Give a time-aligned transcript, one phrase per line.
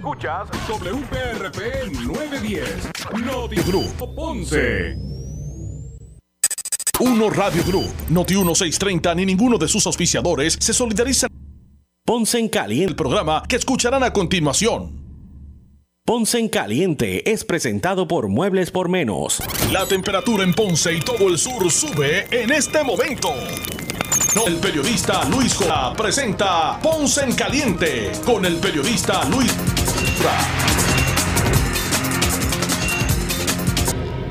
[0.00, 2.88] Escuchas WPRP 910,
[3.22, 4.96] Noti Group Ponce.
[7.00, 11.28] Uno Radio Group, Noti 1630 ni ninguno de sus auspiciadores se solidarizan.
[12.02, 15.02] Ponce en Caliente, el programa que escucharán a continuación.
[16.06, 19.42] Ponce en Caliente es presentado por Muebles por Menos.
[19.70, 23.34] La temperatura en Ponce y todo el sur sube en este momento.
[24.46, 29.52] El periodista Luis Jora presenta Ponce en Caliente con el periodista Luis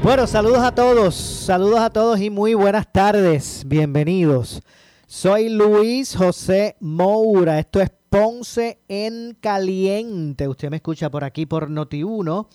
[0.01, 4.61] Bueno, saludos a todos, saludos a todos y muy buenas tardes, bienvenidos.
[5.07, 10.47] Soy Luis José Moura, esto es Ponce en Caliente.
[10.47, 12.47] Usted me escucha por aquí por Noti1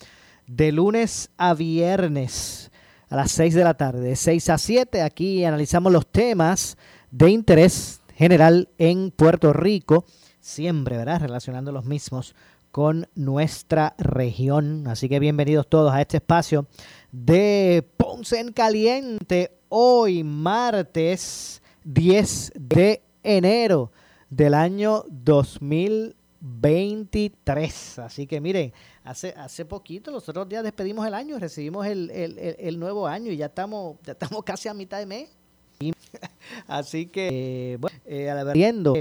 [0.46, 2.70] de lunes a viernes
[3.08, 5.02] a las 6 de la tarde, de 6 a 7.
[5.02, 6.76] Aquí analizamos los temas
[7.10, 10.04] de interés general en Puerto Rico,
[10.40, 11.20] siempre, ¿verdad?
[11.20, 12.34] Relacionando los mismos
[12.74, 14.88] con nuestra región.
[14.88, 16.66] Así que bienvenidos todos a este espacio
[17.12, 23.92] de Ponce en Caliente, hoy martes 10 de enero
[24.28, 28.00] del año 2023.
[28.00, 28.72] Así que miren,
[29.04, 33.30] hace, hace poquito, los otros días despedimos el año, recibimos el, el, el nuevo año
[33.30, 35.30] y ya estamos, ya estamos casi a mitad de mes.
[36.66, 38.94] Así que, bueno, eh, atendiendo,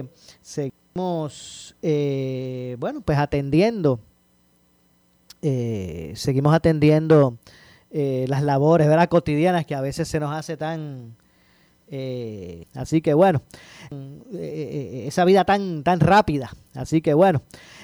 [0.93, 3.99] seguimos, eh, bueno, pues atendiendo,
[5.41, 7.37] eh, seguimos atendiendo
[7.89, 9.09] eh, las labores, ¿verdad?
[9.09, 11.15] Cotidianas que a veces se nos hace tan,
[12.75, 13.41] así que bueno,
[14.33, 16.51] esa vida tan, tan rápida.
[16.75, 17.41] Así que bueno,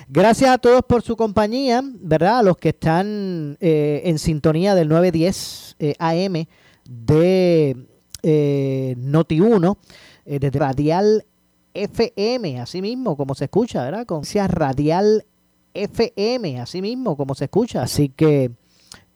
[0.08, 2.40] gracias a todos por su compañía, ¿verdad?
[2.40, 6.46] A los que están en sintonía del 910 eh, AM
[6.90, 7.76] de
[8.24, 9.78] eh, Noti1,
[10.26, 11.26] eh, desde Radial
[11.74, 14.06] FM, así mismo como se escucha, ¿verdad?
[14.06, 15.26] Con sea Radial
[15.74, 17.84] FM, así mismo como se escucha.
[17.84, 18.52] Así que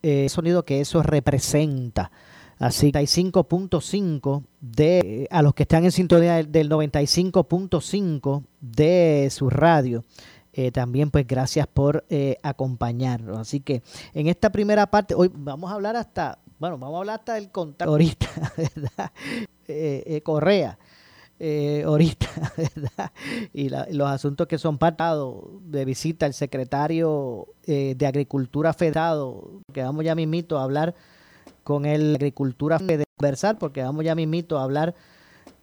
[0.01, 2.11] eh, sonido que eso representa.
[2.59, 10.03] Así 95.5 de a los que están en sintonía del, del 95.5 de su radio.
[10.55, 13.37] Eh, también pues gracias por eh, acompañarnos.
[13.37, 13.81] Así que
[14.13, 17.49] en esta primera parte, hoy vamos a hablar hasta, bueno, vamos a hablar hasta del
[17.49, 18.27] contacto ahorita,
[18.57, 19.11] ¿verdad?
[19.67, 20.77] Eh, eh, Correa,
[21.39, 22.27] eh, ahorita,
[22.57, 23.11] ¿verdad?
[23.53, 29.83] Y los asuntos que son partados de visita el secretario eh, de Agricultura Federado, que
[29.83, 30.95] vamos ya mismito a hablar
[31.63, 34.95] con el Agricultura Federal, porque vamos ya mismito a hablar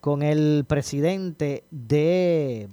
[0.01, 2.69] con el presidente de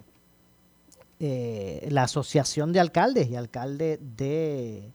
[1.20, 4.94] eh, la Asociación de Alcaldes y alcalde de,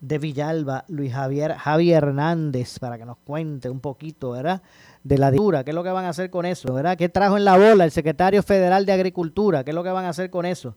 [0.00, 4.62] de Villalba, Luis Javier Javier Hernández, para que nos cuente un poquito, ¿verdad?
[5.04, 6.96] De la dictadura, qué es lo que van a hacer con eso, ¿verdad?
[6.96, 9.64] ¿Qué trajo en la bola el secretario federal de Agricultura?
[9.64, 10.76] ¿Qué es lo que van a hacer con eso?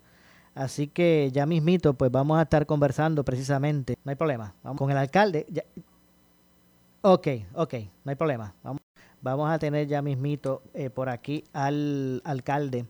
[0.56, 3.98] Así que ya mismito, pues vamos a estar conversando precisamente.
[4.04, 4.56] No hay problema.
[4.64, 5.46] Vamos con el alcalde.
[5.50, 5.64] Ya-
[7.02, 8.54] Ok, ok, no hay problema.
[8.64, 8.82] Vamos,
[9.22, 12.86] vamos a tener ya mismito eh, por aquí al alcalde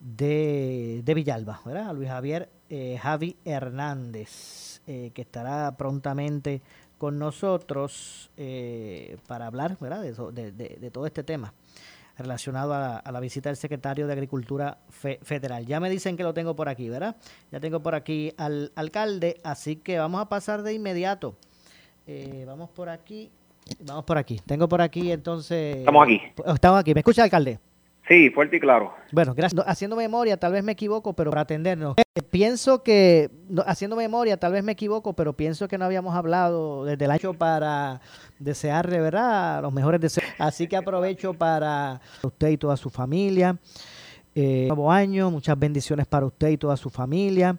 [0.00, 1.90] de, de Villalba, ¿verdad?
[1.90, 6.62] A Luis Javier eh, Javi Hernández, eh, que estará prontamente
[7.02, 10.02] con nosotros eh, para hablar, ¿verdad?
[10.02, 11.52] De, de- de todo este tema
[12.16, 15.66] relacionado a, a la visita del secretario de Agricultura fe- Federal.
[15.66, 17.16] Ya me dicen que lo tengo por aquí, ¿verdad?
[17.50, 21.34] Ya tengo por aquí al alcalde, así que vamos a pasar de inmediato.
[22.06, 23.32] Eh, vamos por aquí,
[23.80, 24.40] vamos por aquí.
[24.46, 25.78] Tengo por aquí entonces...
[25.78, 26.20] Estamos aquí.
[26.54, 26.94] Estamos aquí.
[26.94, 27.58] ¿Me escucha, alcalde?
[28.12, 28.92] Sí, fuerte y claro.
[29.10, 29.64] Bueno, gracias.
[29.66, 31.96] Haciendo memoria, tal vez me equivoco, pero para atendernos.
[31.96, 33.30] Eh, pienso que,
[33.64, 37.32] haciendo memoria, tal vez me equivoco, pero pienso que no habíamos hablado desde el año
[37.32, 38.02] para
[38.38, 40.26] desearle, ¿verdad?, los mejores deseos.
[40.38, 43.56] Así que aprovecho para usted y toda su familia.
[44.34, 47.56] Eh, nuevo año, muchas bendiciones para usted y toda su familia.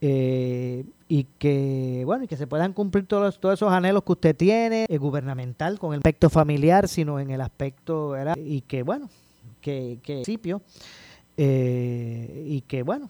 [0.00, 4.36] Eh, y que bueno y que se puedan cumplir todos, todos esos anhelos que usted
[4.36, 8.36] tiene eh, gubernamental con el aspecto familiar sino en el aspecto ¿verdad?
[8.36, 9.08] y que bueno
[9.60, 10.62] que, que principio
[11.36, 13.08] eh, y que bueno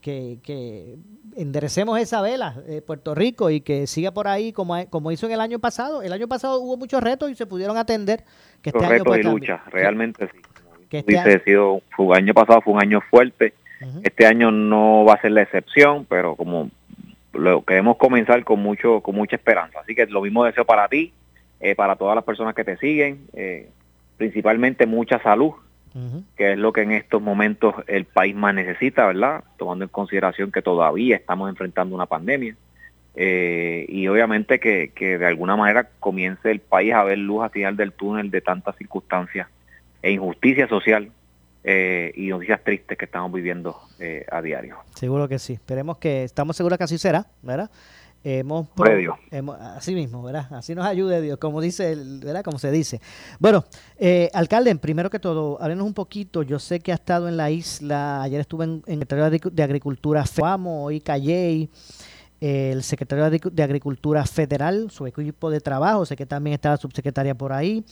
[0.00, 0.96] que, que
[1.36, 5.32] enderecemos esa vela eh, Puerto Rico y que siga por ahí como, como hizo en
[5.32, 8.24] el año pasado el año pasado hubo muchos retos y se pudieron atender
[8.62, 10.38] que este año retos pues, y también- lucha, realmente sí.
[10.88, 13.52] Que este dices, ha sido, fue año pasado fue un año fuerte.
[14.04, 16.70] Este año no va a ser la excepción, pero como
[17.34, 19.80] lo queremos comenzar con mucho con mucha esperanza.
[19.80, 21.12] Así que lo mismo deseo para ti,
[21.60, 23.68] eh, para todas las personas que te siguen, eh,
[24.16, 25.52] principalmente mucha salud,
[26.36, 29.44] Que es lo que en estos momentos el país más necesita, ¿verdad?
[29.56, 32.54] Tomando en consideración que todavía estamos enfrentando una pandemia.
[33.14, 37.50] Eh, y obviamente que, que de alguna manera comience el país a ver luz al
[37.50, 39.48] final del túnel de tantas circunstancias
[40.02, 41.10] e injusticia social
[41.64, 44.78] eh, y noticias tristes que estamos viviendo eh, a diario.
[44.94, 45.54] Seguro que sí.
[45.54, 47.70] Esperemos que, estamos seguros que así será, ¿verdad?
[48.24, 48.68] Hemos,
[49.30, 50.52] hemos, así mismo, ¿verdad?
[50.52, 52.42] Así nos ayude Dios, como dice, ¿verdad?
[52.42, 53.00] Como se dice.
[53.38, 53.64] Bueno,
[53.96, 56.42] eh, alcalde, primero que todo, háblenos un poquito.
[56.42, 60.26] Yo sé que ha estado en la isla, ayer estuve en, el Secretario de Agricultura,
[60.26, 61.70] FAMO, hoy Calley,
[62.40, 67.34] el secretario de Agricultura Federal, su equipo de trabajo, sé que también está la subsecretaria
[67.34, 67.84] por ahí.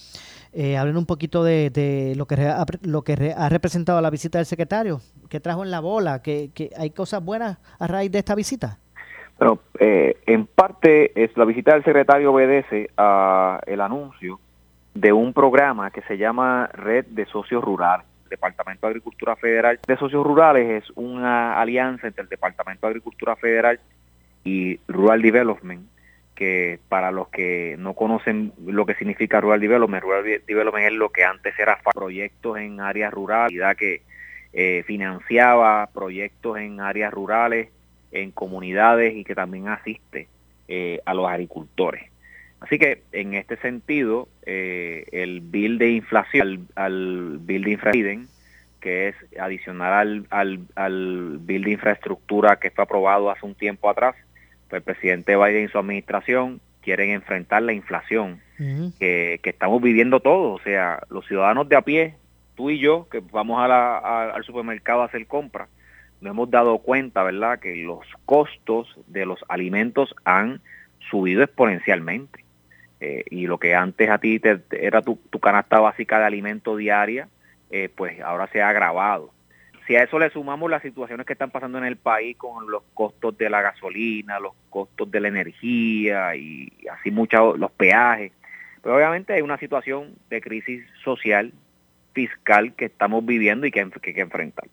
[0.53, 5.01] Eh, hablen un poquito de, lo, que lo que ha representado la visita del secretario,
[5.29, 8.79] que trajo en la bola, que, que hay cosas buenas a raíz de esta visita.
[9.39, 14.41] Bueno, eh, en parte es la visita del secretario obedece a el anuncio
[14.95, 18.07] de un programa que se llama Red de Socios Rurales.
[18.31, 23.37] Departamento de Agricultura Federal de Socios Rurales es una alianza entre el Departamento de Agricultura
[23.37, 23.79] Federal
[24.43, 25.87] y Rural Development,
[26.35, 31.11] que para los que no conocen lo que significa Rural Development, Rural Development es lo
[31.11, 34.03] que antes era proyectos en áreas rurales, que
[34.53, 37.69] eh, financiaba proyectos en áreas rurales,
[38.23, 40.29] en comunidades y que también asiste
[40.69, 42.11] eh, a los agricultores.
[42.61, 48.27] Así que en este sentido, eh, el bill de inflación, al, bill de infraestructura,
[48.81, 53.91] que es adicional al, al, al bill de infraestructura que fue aprobado hace un tiempo
[53.91, 54.15] atrás,
[54.69, 58.41] pues el presidente Biden y su administración quieren enfrentar la inflación
[59.01, 62.15] que, estamos viviendo todos, o sea, los ciudadanos de a pie,
[62.55, 65.69] tú y yo, que vamos a al supermercado a hacer compras,
[66.21, 70.61] nos hemos dado cuenta, ¿verdad?, que los costos de los alimentos han
[71.11, 72.45] subido exponencialmente.
[73.01, 77.29] Eh, y lo que antes a ti te, era tu, canasta básica de alimento diaria,
[77.71, 79.31] eh, pues ahora se ha agravado.
[79.87, 82.83] Si a eso le sumamos las situaciones que están pasando en el país con los
[82.95, 88.33] costos de la gasolina, los costos de la energía y así muchos los peajes,
[88.83, 91.53] pues obviamente hay una situación de crisis social,
[92.15, 94.67] fiscal que estamos viviendo y que hay que enfrentar.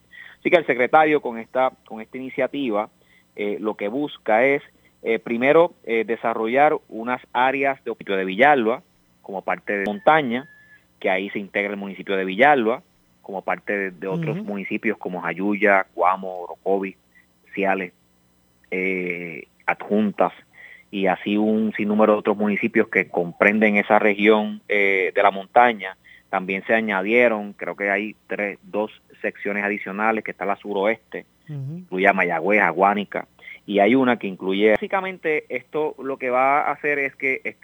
[0.43, 2.89] Así que el secretario con esta, con esta iniciativa
[3.37, 4.61] eh, lo que busca es
[5.01, 8.83] eh, primero eh, desarrollar unas áreas de municipio de Villalba
[9.21, 10.49] como parte de montaña,
[10.99, 12.83] que ahí se integra el municipio de Villalba,
[13.21, 16.97] como parte de, otros municipios como Jayuya, Cuamo, Orocovi,
[17.53, 17.93] Ciales,
[19.65, 20.33] Adjuntas
[20.91, 25.95] y así un sinnúmero de otros municipios que comprenden esa región de la montaña.
[26.29, 28.91] También se añadieron, creo que hay tres, dos
[29.23, 33.27] secciones adicionales, que está la suroeste, incluye a Mayagüez, Aguánica,
[33.65, 37.55] y hay una que incluye básicamente esto lo que va a hacer es que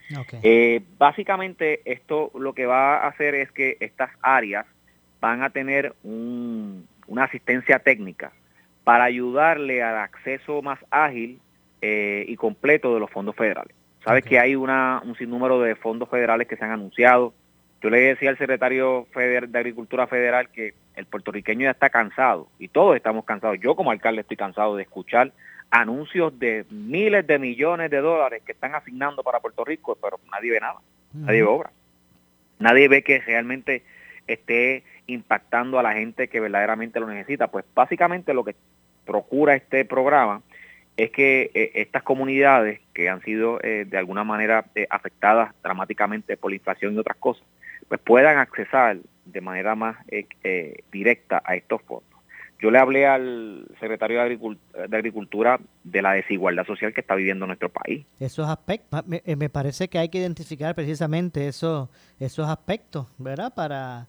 [0.41, 4.65] eh, básicamente esto lo que va a hacer es que estas áreas
[5.19, 8.31] van a tener una asistencia técnica
[8.85, 11.39] para ayudarle al acceso más ágil
[11.81, 13.75] eh, y completo de los fondos federales.
[14.03, 17.33] Sabes que hay una, un sinnúmero de fondos federales que se han anunciado.
[17.81, 22.67] Yo le decía al secretario de Agricultura Federal que el puertorriqueño ya está cansado y
[22.67, 23.57] todos estamos cansados.
[23.61, 25.31] Yo como alcalde estoy cansado de escuchar
[25.71, 30.51] anuncios de miles de millones de dólares que están asignando para Puerto Rico, pero nadie
[30.51, 30.79] ve nada,
[31.13, 31.71] nadie ve obra.
[32.59, 33.83] Nadie ve que realmente
[34.27, 37.47] esté impactando a la gente que verdaderamente lo necesita.
[37.47, 38.55] Pues básicamente lo que
[39.05, 40.41] procura este programa
[40.97, 46.35] es que eh, estas comunidades que han sido eh, de alguna manera eh, afectadas dramáticamente
[46.35, 47.45] por la inflación y otras cosas,
[47.89, 49.97] pues puedan accesar de manera más
[50.91, 52.07] directa a estos fondos.
[52.61, 54.57] Yo le hablé al secretario de,
[54.91, 58.05] Agricultura de la desigualdad social que está viviendo nuestro país.
[58.19, 63.53] Esos aspectos, me, parece que hay que identificar precisamente esos, esos aspectos, ¿verdad?
[63.53, 64.07] Para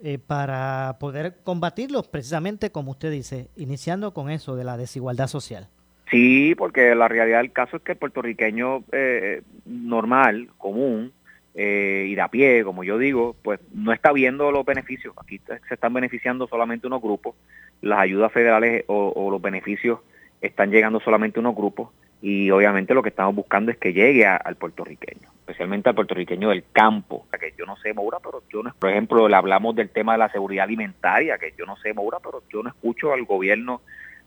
[0.00, 5.66] eh, para poder combatirlos, precisamente como usted dice, iniciando con eso de la desigualdad social.
[6.08, 11.12] Sí, porque la realidad del caso es que el puertorriqueño eh, normal, común,
[11.60, 15.12] eh, y a pie, como yo digo, pues no está viendo los beneficios.
[15.20, 17.34] Aquí se están beneficiando solamente unos grupos.
[17.82, 19.98] Las ayudas federales o los beneficios
[20.40, 24.56] están llegando solamente unos grupos y obviamente lo que estamos buscando es que llegue al
[24.56, 28.90] puertorriqueño, especialmente al puertorriqueño del campo, que yo no sé, Moura, pero yo no, por
[28.90, 32.42] ejemplo, le hablamos del tema de la seguridad alimentaria, que yo no sé, Moura, pero
[32.52, 33.82] yo no escucho al gobierno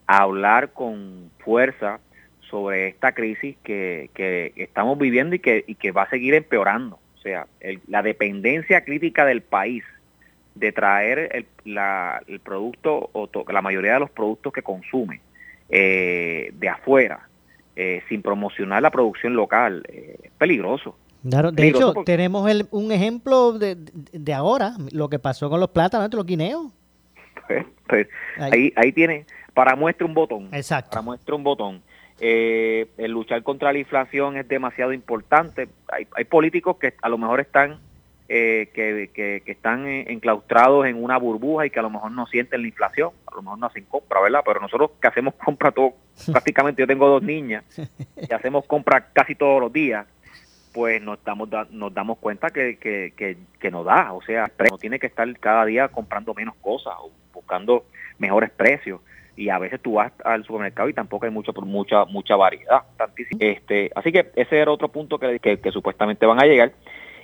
[0.07, 1.99] hablar con fuerza
[2.49, 6.99] sobre esta crisis que, que estamos viviendo y que, y que va a seguir empeorando.
[7.21, 7.45] O sea,
[7.87, 9.83] la dependencia crítica del país
[10.55, 15.21] de traer el, la, el producto o la mayoría de los productos que consume
[15.69, 17.29] eh, de afuera
[17.75, 19.83] eh, sin promocionar la producción local.
[19.87, 20.97] Eh, es peligroso.
[21.29, 25.69] Claro, de hecho, tenemos el, un ejemplo de, de, ahora, lo que pasó con los
[25.69, 26.71] plátanos, los guineos.
[27.47, 28.71] Pues, pues, ahí.
[28.77, 28.93] ahí.
[28.93, 30.47] tiene, para muestra un botón.
[30.53, 30.91] Exacto.
[30.91, 31.81] Para muestra un botón.
[32.23, 35.67] Eh, el luchar contra la inflación es demasiado importante.
[35.87, 37.79] Hay, hay políticos que a lo mejor están
[38.29, 42.61] eh, que, que, están enclaustrados en una burbuja y que a lo mejor no sienten
[42.61, 44.41] la inflación, a lo mejor no hacen compra, ¿verdad?
[44.45, 45.95] Pero nosotros que hacemos compra todo,
[46.31, 47.65] prácticamente yo tengo dos niñas
[48.15, 50.05] y hacemos compra casi todos los días,
[50.73, 54.77] pues nos damos, nos damos cuenta que, que, que, que no da, o sea, no
[54.77, 57.83] tiene que estar cada día comprando menos cosas o buscando
[58.17, 59.01] mejores precios
[59.35, 62.83] y a veces tú vas al supermercado y tampoco hay mucho mucha mucha variedad
[63.39, 66.73] este así que ese era otro punto que, que, supuestamente van a llegar.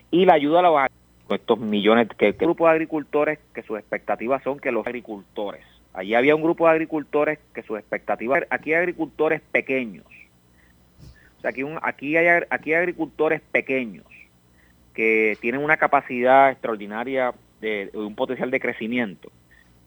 [0.09, 0.91] Y la ayuda a los
[1.29, 5.65] estos millones que, que grupo de agricultores que sus expectativas son que los agricultores.
[5.93, 10.05] Allí había un grupo de agricultores que sus expectativas aquí hay agricultores pequeños.
[11.37, 14.05] O sea aquí un, aquí hay aquí agricultores pequeños
[14.93, 19.31] que tienen una capacidad extraordinaria de un potencial de crecimiento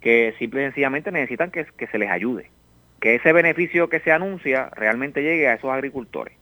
[0.01, 2.51] que simple y sencillamente necesitan que, se les ayude,
[3.01, 6.35] que ese beneficio que se anuncia realmente llegue a esos agricultores,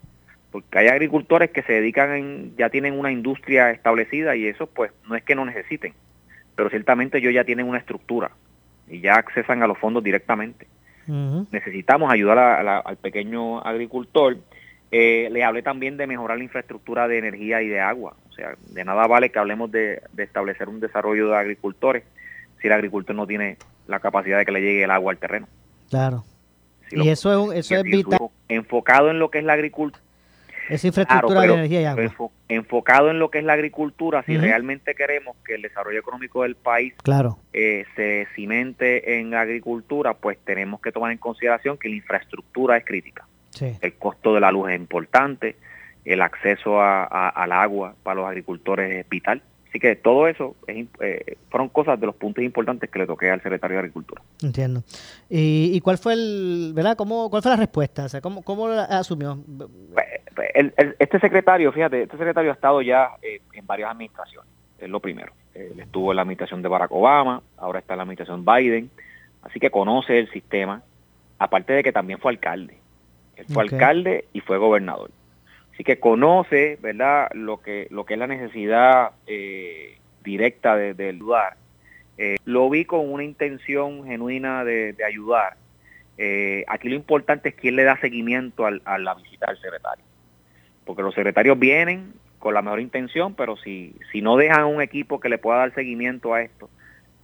[0.50, 4.92] porque hay agricultores que se dedican, en, ya tienen una industria establecida y eso pues
[5.08, 5.92] no es que no necesiten,
[6.54, 8.30] pero ciertamente ellos ya tienen una estructura
[8.88, 10.66] y ya accesan a los fondos directamente.
[11.50, 14.36] Necesitamos ayudar al pequeño agricultor.
[14.90, 18.14] Eh, le hablé también de mejorar la infraestructura de energía y de agua.
[18.28, 22.04] O sea, de nada vale que hablemos de establecer un desarrollo de agricultores
[22.60, 25.48] si el agricultor no tiene la capacidad de que le llegue el agua al terreno.
[25.90, 26.24] Claro.
[26.90, 28.18] y eso es, un, eso es vital.
[28.48, 30.02] Enfocado en lo que es la agricultura.
[30.68, 32.30] Esa infraestructura de energía y agua.
[32.48, 36.56] enfocado en lo que es la agricultura, si realmente queremos que el desarrollo económico del
[36.56, 37.38] país claro.
[37.54, 42.84] eh, se cimente en agricultura, pues tenemos que tomar en consideración que la infraestructura es
[42.84, 43.26] crítica.
[43.60, 45.56] El costo de la luz es importante,
[46.04, 49.42] el acceso al agua para los agricultores es vital.
[49.68, 53.42] Así que todo eso eh, fueron cosas de los puntos importantes que le toqué al
[53.42, 54.22] secretario de Agricultura.
[54.42, 54.82] Entiendo.
[55.28, 56.96] ¿Y, cuál fue el, verdad?
[56.96, 58.04] ¿Cómo, ¿Cuál fue la respuesta?
[58.04, 59.38] O sea, ¿cómo, cómo la asumió?
[59.92, 60.48] Pues, pues,
[60.98, 65.32] este secretario, fíjate, este secretario ha estado ya eh, en varias administraciones, es lo primero.
[65.54, 68.90] Él estuvo en la administración de Barack Obama, ahora está en la administración Biden,
[69.42, 70.82] así que conoce el sistema,
[71.38, 72.78] aparte de que también fue alcalde.
[73.36, 75.10] Él fue alcalde y fue gobernador.
[75.78, 81.56] Así que conoce, ¿verdad?, lo que, lo que es la necesidad eh, directa del lugar.
[82.16, 85.56] Eh, lo vi con una intención genuina de, ayudar.
[86.16, 90.04] Eh, aquí lo importante es quién le da seguimiento a la visita del secretario.
[90.84, 95.20] Porque los secretarios vienen con la mejor intención, pero si, si no dejan un equipo
[95.20, 96.68] que le pueda dar seguimiento a esto,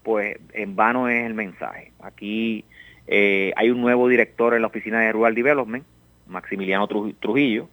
[0.05, 1.91] pues en vano es el mensaje.
[2.01, 2.65] Aquí
[3.09, 5.85] hay un nuevo director en la oficina de Rural Development,
[6.29, 7.69] Maximiliano Trujillo,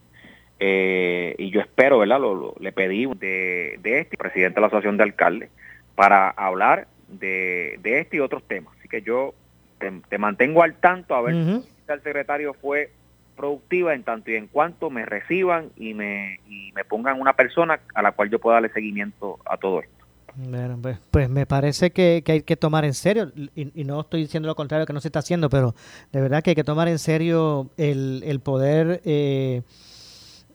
[0.63, 2.19] eh, y yo espero, ¿verdad?
[2.19, 5.49] Lo, le pedí de, este presidente de la Asociación de Alcaldes
[5.95, 8.71] para hablar de, este y otros temas.
[8.77, 9.33] Así que yo
[9.79, 12.91] te, mantengo al tanto a ver si el secretario fue
[13.35, 17.79] productiva en tanto y en cuanto me reciban y me, y me pongan una persona
[17.95, 20.05] a la cual yo pueda darle seguimiento a todo esto.
[20.35, 24.47] Bueno, pues, pues me parece que, hay que tomar en serio, y, no estoy diciendo
[24.47, 25.73] lo contrario que no se está haciendo, pero
[26.11, 29.63] de verdad que hay que tomar en serio el, el poder eh,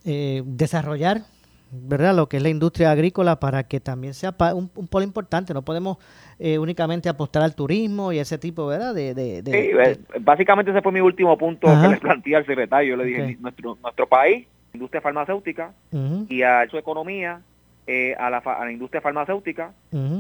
[0.07, 1.23] eh, desarrollar
[1.71, 2.15] ¿verdad?
[2.15, 5.53] lo que es la industria agrícola para que también sea un, polo importante.
[5.53, 5.99] No podemos
[6.39, 8.95] eh, únicamente apostar al turismo y ese tipo ¿verdad?
[8.95, 12.91] De, sí, básicamente ese fue mi último punto que le planteé al secretario.
[12.91, 15.73] Yo le dije, nuestro, nuestro país, industria farmacéutica
[16.29, 17.41] y a su economía,
[17.87, 19.73] eh, a, la, a la industria farmacéutica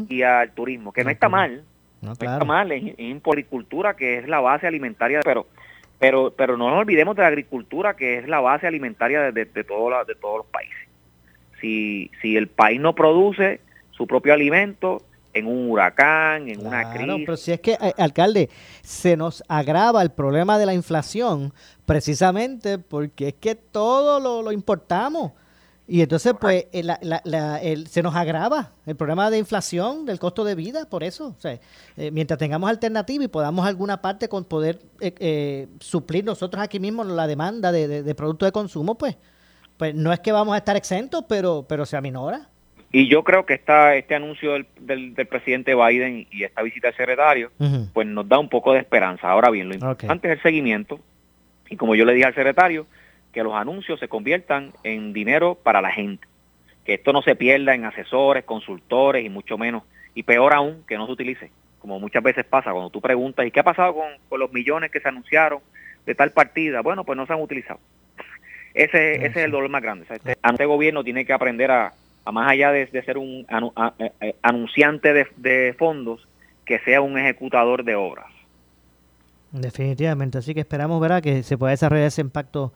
[0.08, 1.62] y al turismo, que no está mal,
[2.00, 5.46] no, está mal en, en agricultura, que es la base alimentaria, pero
[5.98, 9.44] pero pero no nos olvidemos de la agricultura que es la base alimentaria de, de,
[9.44, 10.88] de todos los países
[11.60, 13.60] si si el país no produce
[13.90, 15.02] su propio alimento
[15.36, 17.22] en un huracán, en una crisis.
[17.26, 18.48] pero si es que, eh, alcalde,
[18.82, 21.52] se nos agrava el problema de la inflación
[21.84, 25.32] precisamente porque es que todo lo, lo importamos.
[25.88, 30.84] Y entonces, pues, eh, se nos agrava el problema de inflación, del costo de vida,
[30.90, 31.28] por eso.
[31.28, 31.60] O sea,
[31.96, 37.04] eh, mientras tengamos alternativa y podamos alguna parte con poder eh, suplir nosotros aquí mismo
[37.04, 39.16] la demanda de, de, productos de consumo, pues,
[39.76, 42.48] pues no es que vamos a estar exentos, pero, pero se aminora.
[42.90, 46.96] Y yo creo que esta, este anuncio del, del, presidente Biden y esta visita al
[46.96, 47.52] secretario,
[47.92, 49.30] pues nos da un poco de esperanza.
[49.30, 50.98] Ahora bien, lo importante es el seguimiento.
[51.68, 52.86] Y como yo le dije al secretario,
[53.36, 56.26] que los anuncios se conviertan en dinero para la gente,
[56.86, 59.82] que esto no se pierda en asesores, consultores y mucho menos,
[60.14, 63.50] y peor aún, que no se utilice, como muchas veces pasa cuando tú preguntas, ¿y
[63.50, 65.60] qué ha pasado con, los millones que se anunciaron
[66.06, 66.80] de tal partida?
[66.80, 67.78] Bueno, pues no se han utilizado.
[68.72, 70.06] Ese, ese es el dolor más grande.
[70.08, 71.92] este, este gobierno tiene que aprender a,
[72.32, 73.46] más allá de, ser un
[73.98, 76.26] eh, eh, anunciante de, de fondos,
[76.64, 78.32] que sea un ejecutador de obras.
[79.52, 81.22] Definitivamente, así que esperamos ¿verdad?
[81.22, 82.72] que se pueda desarrollar ese impacto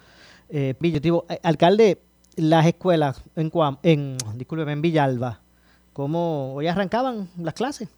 [0.50, 1.99] eh, eh, alcalde,
[2.37, 3.50] las escuelas en,
[3.83, 5.40] en, discúlpeme, en Villalba,
[5.92, 7.92] ¿Cómo hoy arrancaban las clases?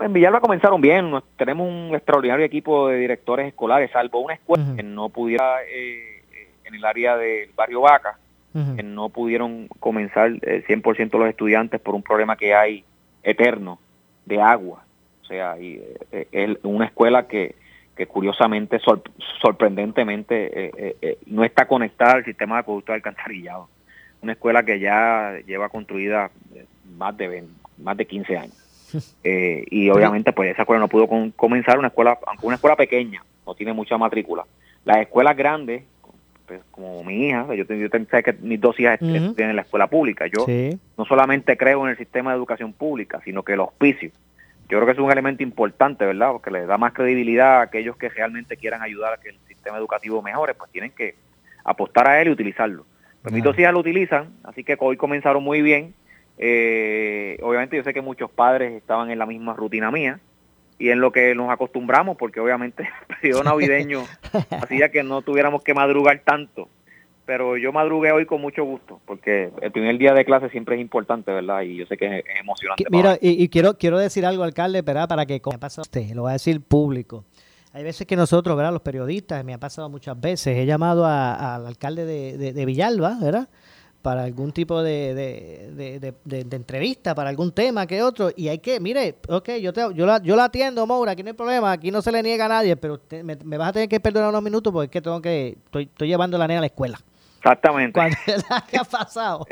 [0.00, 4.82] En Villalba comenzaron bien, tenemos un extraordinario equipo de directores escolares, salvo una escuela que
[4.82, 6.22] no pudiera eh,
[6.64, 8.18] en el área del barrio Vaca,
[8.52, 12.84] que no pudieron comenzar el 100% los estudiantes por un problema que hay
[13.22, 13.78] eterno
[14.26, 14.84] de agua.
[15.22, 17.54] O sea, y, eh, es una escuela que,
[17.96, 18.80] que curiosamente,
[19.40, 23.68] sorprendentemente, eh, eh, no está conectada al sistema de acueducto de alcantarillado.
[24.22, 26.30] Una escuela que ya lleva construida
[26.96, 27.44] más de
[27.78, 28.54] más de 15 años.
[29.24, 33.54] y obviamente, pues esa escuela no pudo comenzar una escuela, aunque una escuela pequeña, no
[33.54, 34.44] tiene mucha matrícula.
[34.84, 35.84] Las escuelas grandes,
[36.50, 39.86] pues, como mi hija, yo, yo pensé que mis dos hijas uh en la escuela
[39.86, 40.26] pública.
[40.26, 40.46] Yo
[40.98, 44.10] no solamente creo en el sistema de educación pública, sino que el hospicio.
[44.70, 46.32] Yo creo que es un elemento importante, ¿verdad?
[46.32, 49.78] Porque le da más credibilidad a aquellos que realmente quieran ayudar a que el sistema
[49.78, 51.16] educativo mejore, pues tienen que
[51.64, 52.86] apostar a él y utilizarlo.
[53.22, 55.94] Pues mis dos hijas lo utilizan, así que hoy comenzaron muy bien.
[56.38, 60.20] Eh, obviamente yo sé que muchos padres estaban en la misma rutina mía,
[60.80, 64.02] y en lo que nos acostumbramos, porque obviamente el periodo navideño
[64.62, 66.68] hacía que no tuviéramos que madrugar tanto.
[67.30, 70.80] Pero yo madrugué hoy con mucho gusto, porque el primer día de clase siempre es
[70.80, 71.62] importante, ¿verdad?
[71.62, 72.84] Y yo sé que es, emocionante.
[72.90, 75.08] Mira, y, quiero quiero decir algo, alcalde, ¿verdad?
[75.08, 77.24] Para que me pasa usted, lo va a decir público.
[77.72, 78.72] Hay veces que nosotros, ¿verdad?
[78.72, 83.48] Los periodistas, me ha pasado muchas veces, he llamado al alcalde de, de Villalba, ¿verdad?
[84.02, 85.70] para algún tipo de,
[86.32, 90.20] entrevista, para algún tema que otro, y hay que, mire, ok, yo, te, yo, la,
[90.22, 92.76] yo la atiendo, Moura, aquí no hay problema, aquí no se le niega a nadie,
[92.76, 95.84] pero me, vas a tener que perdonar unos minutos porque es que tengo que, estoy,
[95.84, 96.98] estoy llevando a la nena a la escuela.
[97.40, 97.98] Exactamente.
[98.70, 99.46] ¿Qué ha pasado?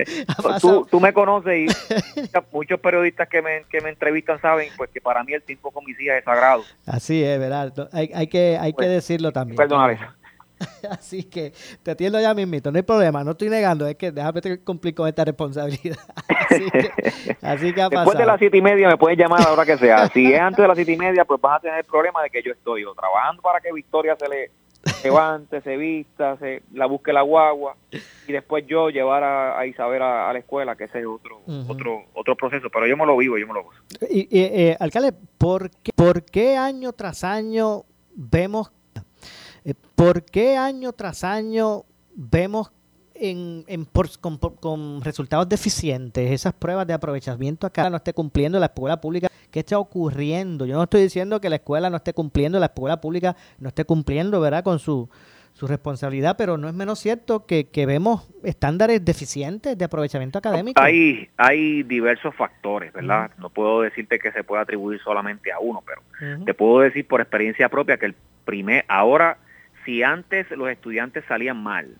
[0.60, 1.66] Tú, tú, me conoces y
[2.52, 5.86] muchos periodistas que me, que me entrevistan saben pues que para mí el tiempo con
[5.86, 6.64] mis hijas es sagrado.
[6.86, 7.88] Así es, ¿verdad?
[7.92, 9.56] Hay, hay que, hay que pues, decirlo también.
[9.56, 9.98] Perdóname.
[10.90, 11.52] Así que
[11.82, 15.08] te atiendo ya mismito, no hay problema, no estoy negando, es que déjame cumplir con
[15.08, 15.98] esta responsabilidad.
[16.28, 16.90] Así que,
[17.42, 19.66] así que ha Después de las siete y media me puedes llamar a la hora
[19.66, 20.08] que sea.
[20.08, 22.30] Si es antes de las siete y media, pues vas a tener el problema de
[22.30, 24.50] que yo estoy trabajando para que Victoria se le
[25.02, 27.76] levante, se vista, se la busque la guagua
[28.26, 32.36] y después yo llevar a, Isabel a, la escuela, que ese es otro otro otro
[32.36, 33.82] proceso, pero yo me lo vivo, yo me lo gozo.
[34.10, 37.84] Y, eh, alcalde, ¿por qué, ¿por qué año tras año
[38.14, 38.72] vemos
[39.64, 41.84] eh, ¿Por qué año tras año
[42.14, 42.72] vemos
[43.20, 43.86] en,
[44.60, 49.28] con, resultados deficientes esas pruebas de aprovechamiento acá no esté cumpliendo la escuela pública?
[49.50, 50.66] ¿Qué está ocurriendo?
[50.66, 53.84] Yo no estoy diciendo que la escuela no esté cumpliendo, la escuela pública no esté
[53.84, 54.62] cumpliendo, ¿verdad?
[54.62, 55.08] Con su,
[55.58, 60.80] su responsabilidad, pero no es menos cierto que, vemos estándares deficientes de aprovechamiento académico.
[60.80, 63.32] Hay, hay diversos factores, ¿verdad?
[63.38, 67.20] No puedo decirte que se pueda atribuir solamente a uno, pero te puedo decir por
[67.20, 69.38] experiencia propia que el primer, ahora
[69.84, 71.96] si antes los estudiantes salían mal,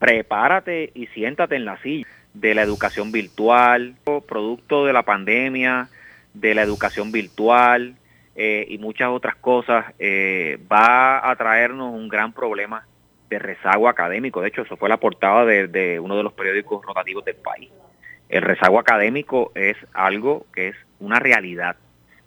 [0.00, 3.94] prepárate y siéntate en la silla de la educación virtual,
[4.26, 5.88] producto de la pandemia,
[6.32, 7.96] de la educación virtual
[8.34, 12.86] eh, y muchas otras cosas, eh, va a traernos un gran problema
[13.28, 14.40] de rezago académico.
[14.40, 17.70] De hecho, eso fue la portada de, uno de los periódicos rotativos del país.
[18.30, 21.76] El rezago académico es algo que es una realidad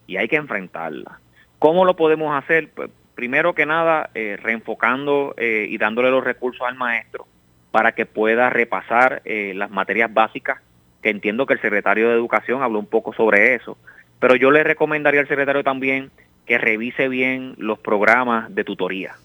[0.06, 1.20] y hay que enfrentarla.
[1.58, 2.70] ¿Cómo lo podemos hacer?
[2.70, 7.26] Pues primero que nada, eh, reenfocando y dándole los recursos al maestro
[7.74, 10.62] para que pueda repasar eh, las materias básicas,
[11.02, 13.80] que entiendo que el secretario de Educación habló un poco sobre eso,
[14.20, 16.12] pero yo le recomendaría al secretario también
[16.46, 19.16] que revise bien los programas de tutoría.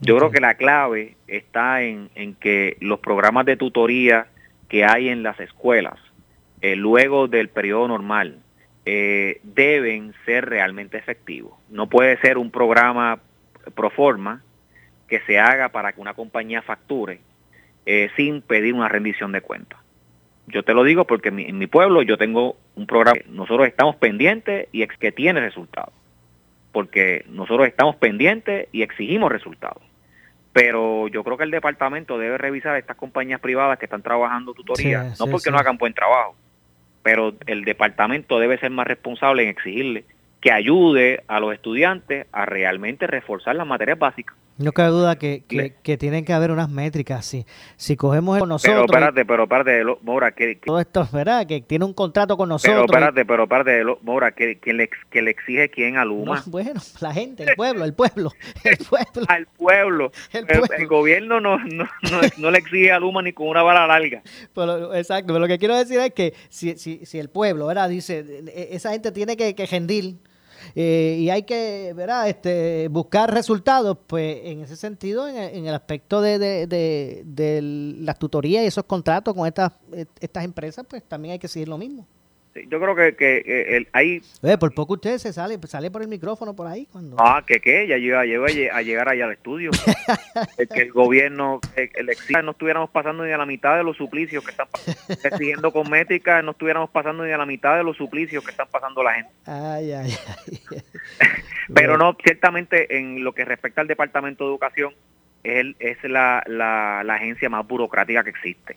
[0.00, 4.26] Yo creo que la clave está en, en, que los programas de tutoría
[4.68, 5.98] que hay en las escuelas,
[6.60, 8.36] luego del periodo normal,
[8.84, 11.54] eh, deben ser realmente efectivos.
[11.70, 13.18] No puede ser un programa
[13.74, 14.42] pro forma
[15.08, 17.18] que se haga para que una compañía facture
[17.92, 19.76] eh, sin pedir una rendición de cuentas.
[20.46, 24.68] Yo te lo digo porque en mi, pueblo yo tengo un programa, nosotros estamos pendientes
[24.70, 25.92] y que tiene resultados,
[26.70, 29.82] porque nosotros estamos pendientes y exigimos resultados.
[30.52, 35.12] Pero yo creo que el departamento debe revisar estas compañías privadas que están trabajando tutoría,
[35.18, 36.36] no porque no hagan buen trabajo,
[37.02, 40.04] pero el departamento debe ser más responsable en exigirle
[40.40, 44.36] que ayude a los estudiantes a realmente reforzar las materias básicas.
[44.60, 45.42] No cabe duda que,
[45.82, 47.24] que, tienen que haber unas métricas.
[47.24, 47.46] Si,
[47.76, 48.74] si cogemos el nosotros.
[48.74, 51.46] Pero espérate, pero espérate, Mora, que, Todo esto, ¿verdad?
[51.46, 52.74] Que tiene un contrato con nosotros.
[52.74, 56.42] Pero espérate, pero espérate, Mora, que, que, le, que le exige quién a Luma.
[56.46, 58.32] bueno, la gente, el pueblo, el pueblo,
[58.64, 59.26] el pueblo.
[59.28, 60.12] Al pueblo.
[60.32, 61.88] El, gobierno no, no,
[62.36, 64.22] no, le exige a Luma ni con una bala larga.
[64.94, 67.88] exacto, pero lo que quiero decir es que si, si, si el pueblo, ¿verdad?
[67.88, 70.16] Dice, e, esa gente tiene que, que rendir
[70.74, 72.28] eh, y hay que ¿verdad?
[72.28, 78.18] Este, buscar resultados, pues en ese sentido, en, el aspecto de, de, de, de las
[78.18, 79.72] tutorías y esos contratos con estas,
[80.20, 82.06] estas empresas, pues también hay que seguir lo mismo
[82.54, 84.22] yo creo que, que, el, ahí...
[84.58, 86.86] por poco usted se sale, sale por el micrófono por ahí.
[86.90, 89.70] cuando Ah, que qué, ya llega, a llegar allá al estudio.
[90.74, 94.44] que el gobierno, el, el no estuviéramos pasando ni a la mitad de los suplicios
[94.44, 94.66] que están
[95.24, 99.02] exigiendo cosmética, no estuviéramos pasando ni a la mitad de los suplicios que están pasando
[99.02, 99.30] la gente.
[99.46, 100.82] Ay, ay, ay.
[101.74, 104.92] Pero no, ciertamente en lo que respecta al Departamento de Educación,
[105.44, 108.76] es, es la, la, la agencia más burocrática que existe.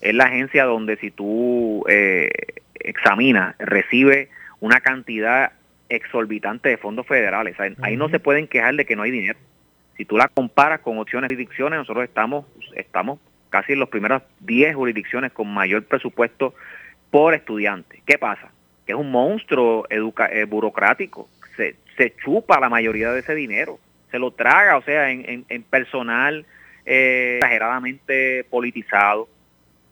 [0.00, 1.84] Es la agencia donde si tú...
[1.88, 2.30] Eh,
[2.80, 4.28] examina, recibe
[4.60, 5.52] una cantidad
[5.88, 7.56] exorbitante de fondos federales.
[7.80, 9.38] Ahí no se pueden quejar de que no hay dinero.
[9.96, 13.18] Si tú la comparas con opciones jurisdicciones, nosotros estamos, estamos
[13.50, 16.54] casi en los primeros 10 jurisdicciones con mayor presupuesto
[17.10, 18.02] por estudiante.
[18.06, 18.50] ¿Qué pasa?
[18.86, 21.28] Que es un monstruo educa eh, burocrático.
[21.56, 23.78] Se, se chupa la mayoría de ese dinero.
[24.10, 26.46] Se lo traga, o sea, en, en, personal
[26.86, 29.28] eh, exageradamente politizado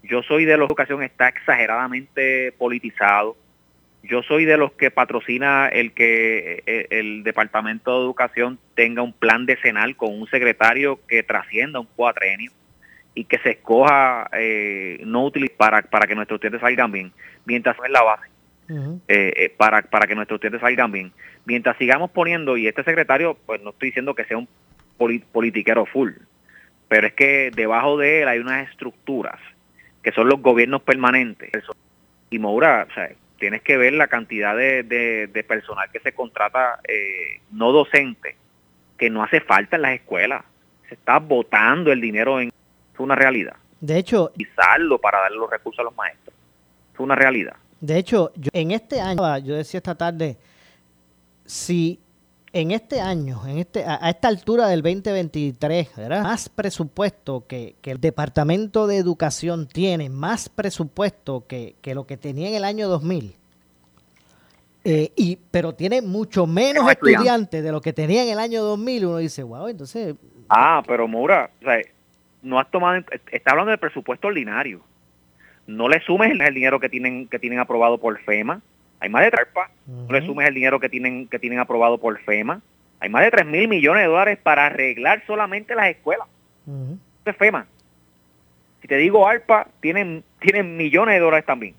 [0.08, 3.36] yo soy de los que educación está exageradamente politizado.
[4.02, 9.12] Yo soy de los que patrocina el que eh, el, Departamento de Educación tenga un
[9.12, 12.52] plan decenal con un secretario que trascienda un cuatrenio
[13.14, 17.12] y que se escoja eh, no útil para, para que nuestros estudiantes salgan bien,
[17.46, 18.28] mientras es la base,
[19.08, 21.12] eh, para, para que nuestros estudiantes salgan bien.
[21.46, 24.48] Mientras sigamos poniendo, y este secretario, pues no estoy diciendo que sea un
[25.32, 26.12] politiquero full,
[26.88, 29.40] pero es que debajo de él hay unas estructuras
[30.06, 31.50] que son los gobiernos permanentes.
[32.30, 36.78] Y Moura, o sea, tienes que ver la cantidad de, de, personal que se contrata
[36.86, 38.36] eh, no docente,
[38.96, 40.44] que no hace falta en las escuelas.
[40.88, 42.50] Se está botando el dinero en...
[42.94, 43.56] Es una realidad.
[43.80, 44.26] De hecho...
[44.26, 46.36] Utilizarlo para darle los recursos a los maestros.
[46.94, 47.56] Es una realidad.
[47.80, 50.36] De hecho, yo, en este año, yo decía esta tarde,
[51.44, 51.98] si
[52.56, 56.22] en este año, en este, a, esta altura del 2023, ¿verdad?
[56.22, 62.54] más presupuesto que, el Departamento de Educación tiene, más presupuesto que, lo que tenía en
[62.54, 63.34] el año 2000.
[64.84, 69.04] Eh, y, pero tiene mucho menos estudiantes de lo que tenía en el año 2000.
[69.04, 70.14] Uno dice, wow, entonces...
[70.48, 71.78] Ah, pero Moura, o sea,
[72.40, 74.80] no has tomado, está hablando del presupuesto ordinario.
[75.66, 78.62] No le sumes el, el dinero que tienen, que tienen aprobado por FEMA,
[79.00, 82.18] hay más de TARPA, no le sumes el dinero que tienen, que tienen aprobado por
[82.20, 82.60] FEMA.
[83.00, 86.26] Hay más de 3 mil millones de dólares para arreglar solamente las escuelas.
[86.66, 87.66] Eso es FEMA.
[88.80, 91.74] Si te digo ARPA, tienen, tienen millones de dólares también.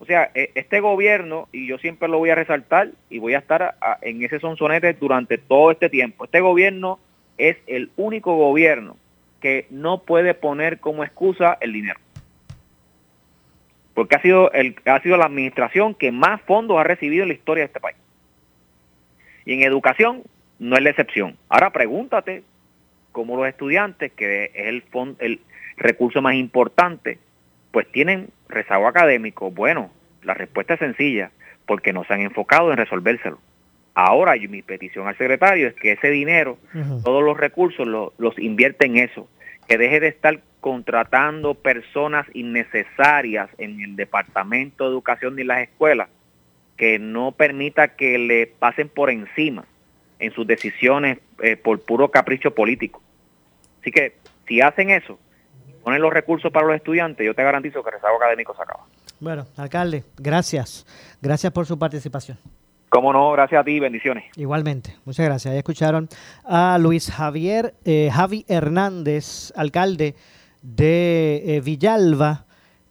[0.00, 3.38] O sea, e, este gobierno, y yo siempre lo voy a resaltar y voy a
[3.38, 6.98] estar en ese sonsonete durante todo este tiempo, este gobierno
[7.36, 8.96] es el único gobierno
[9.40, 12.00] que no puede poner como excusa el dinero
[13.98, 17.34] porque ha sido, el, ha sido la administración que más fondos ha recibido en la
[17.34, 17.96] historia de este país.
[19.44, 20.22] Y en educación
[20.60, 21.36] no es la excepción.
[21.48, 22.44] Ahora pregúntate
[23.10, 24.84] cómo los estudiantes, que es el,
[25.18, 25.40] el
[25.76, 27.18] recurso más importante,
[27.72, 29.50] pues tienen rezago académico.
[29.50, 29.90] Bueno,
[30.22, 31.32] la respuesta es sencilla,
[31.66, 33.40] porque no se han enfocado en resolvérselo.
[33.94, 36.56] Ahora mi petición al secretario es que ese dinero,
[37.02, 39.28] todos los recursos los invierte en eso,
[39.68, 46.08] que deje de estar contratando personas innecesarias en el Departamento de Educación ni las escuelas,
[46.76, 49.66] que no permita que le pasen por encima
[50.18, 53.02] en sus decisiones eh, por puro capricho político.
[53.80, 54.16] Así que
[54.48, 55.18] si hacen eso,
[55.84, 58.84] ponen los recursos para los estudiantes, yo te garantizo que el rezago académico se acaba.
[59.20, 60.86] Bueno, alcalde, gracias.
[61.20, 62.38] Gracias por su participación.
[62.88, 64.24] Cómo no, gracias a ti, bendiciones.
[64.36, 65.52] Igualmente, muchas gracias.
[65.52, 66.08] Ya escucharon
[66.44, 70.14] a Luis Javier eh, Javi Hernández, alcalde
[70.62, 72.46] de eh, Villalba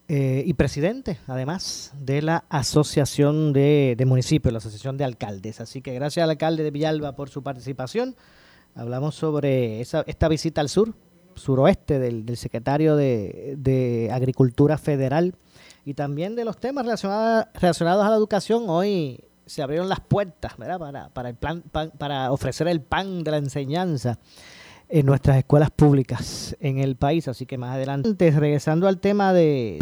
[0.08, 5.62] eh, y presidente, además, de la Asociación de, Municipios, la Asociación de Alcaldes.
[5.62, 8.16] Así que gracias al alcalde de Villalba por su participación.
[8.76, 10.94] Hablamos sobre esa, esta visita al sur,
[11.34, 15.34] suroeste del, secretario de, Agricultura Federal
[15.86, 18.66] y también de los temas relacionados, relacionados a la educación.
[18.68, 23.38] Hoy se abrieron las puertas Para, para, el plan, para ofrecer el pan de la
[23.38, 24.20] enseñanza
[24.90, 27.28] en nuestras escuelas públicas en el país.
[27.28, 29.80] Así que más adelante, regresando al tema de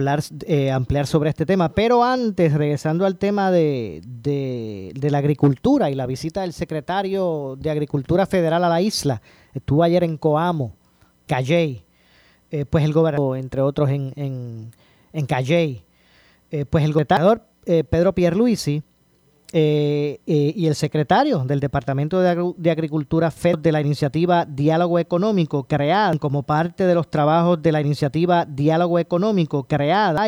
[0.47, 5.95] eh, ampliar sobre este tema, pero antes, regresando al tema de, de, la agricultura y
[5.95, 9.21] la visita del secretario de Agricultura Federal a la isla,
[9.53, 10.75] estuvo ayer en Coamo,
[11.27, 11.83] Calley,
[12.51, 14.71] eh, pues el gobernador, entre otros en, en,
[15.13, 15.83] en Calley,
[16.51, 18.83] eh, pues el gobernador Pedro Pierluisi
[19.57, 25.63] eh, eh, y el secretario del Departamento de, Agricultura FED de la iniciativa Diálogo Económico,
[25.63, 30.27] creada como parte de los trabajos de la iniciativa Diálogo Económico, creada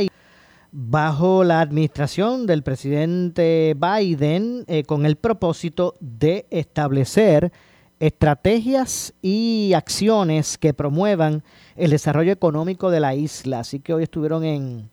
[0.71, 7.51] bajo la administración del presidente Biden eh, con el propósito de establecer
[7.99, 11.43] estrategias y acciones que promuevan
[11.75, 13.59] el desarrollo económico de la isla.
[13.59, 14.89] Así que hoy estuvieron en,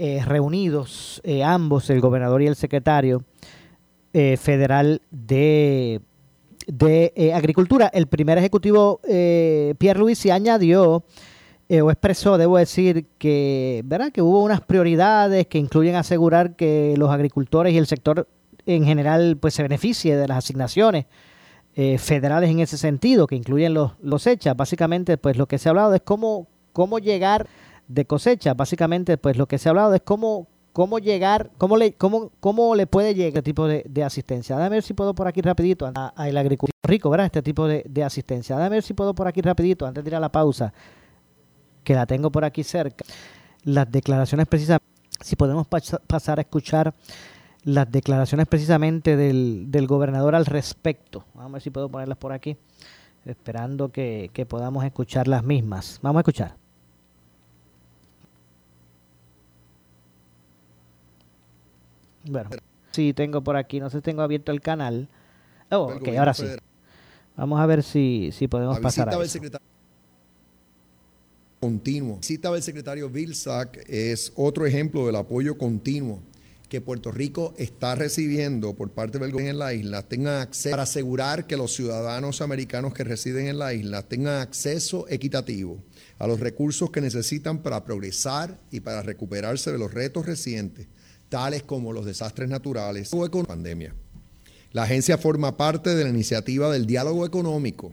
[0.00, 3.22] eh, reunidos eh, ambos, el gobernador y el secretario
[4.12, 6.00] federal de,
[6.66, 7.88] de Agricultura.
[7.94, 11.04] El primer ejecutivo, Pierre Luis, se añadió
[11.70, 14.10] eh, o expresó, debo decir, que, ¿verdad?
[14.10, 18.26] que hubo unas prioridades que incluyen asegurar que los agricultores y el sector
[18.66, 21.06] en general pues se beneficie de las asignaciones
[21.76, 24.56] eh, federales en ese sentido, que incluyen los, los cosechas.
[24.56, 27.46] Básicamente, pues lo que se ha hablado es cómo, cómo llegar
[27.90, 28.54] de cosecha.
[28.54, 32.74] Básicamente, pues lo que se ha hablado es cómo, cómo llegar, cómo le, cómo, cómo
[32.74, 34.56] le puede llegar este tipo de, asistencia.
[34.56, 37.26] Déjame ver si puedo por aquí rapidito, a, el agricultor rico, ¿verdad?
[37.26, 38.56] Este tipo de, de asistencia.
[38.56, 40.72] Déjame ver si puedo por aquí rapidito, antes de ir a la pausa
[41.82, 43.04] que la tengo por aquí cerca,
[43.64, 44.78] las declaraciones precisas,
[45.20, 46.94] si podemos pasar a escuchar
[47.64, 51.24] las declaraciones precisamente del, del, gobernador al respecto.
[51.34, 52.56] Vamos a ver si puedo ponerlas por aquí,
[53.24, 55.98] esperando que, que podamos escuchar las mismas.
[56.02, 56.69] Vamos a escuchar.
[62.24, 62.50] Bueno,
[62.92, 65.08] sí tengo por aquí, no sé si tengo abierto el canal.
[65.70, 66.46] Oh, ok, ahora sí.
[67.36, 69.18] Vamos a ver si, si podemos pasar a
[71.60, 72.18] continuo.
[72.22, 76.20] Cita del secretario Bill Sack es otro ejemplo del apoyo continuo
[76.70, 80.84] que Puerto Rico está recibiendo por parte del gobierno en la isla tengan acceso para
[80.84, 85.82] asegurar que los ciudadanos americanos que residen en la isla tengan acceso equitativo
[86.18, 90.86] a los recursos que necesitan para progresar y para recuperarse de los retos recientes,
[91.30, 93.94] tales como los desastres naturales o con pandemia.
[94.72, 97.92] La agencia forma parte de la iniciativa del diálogo económico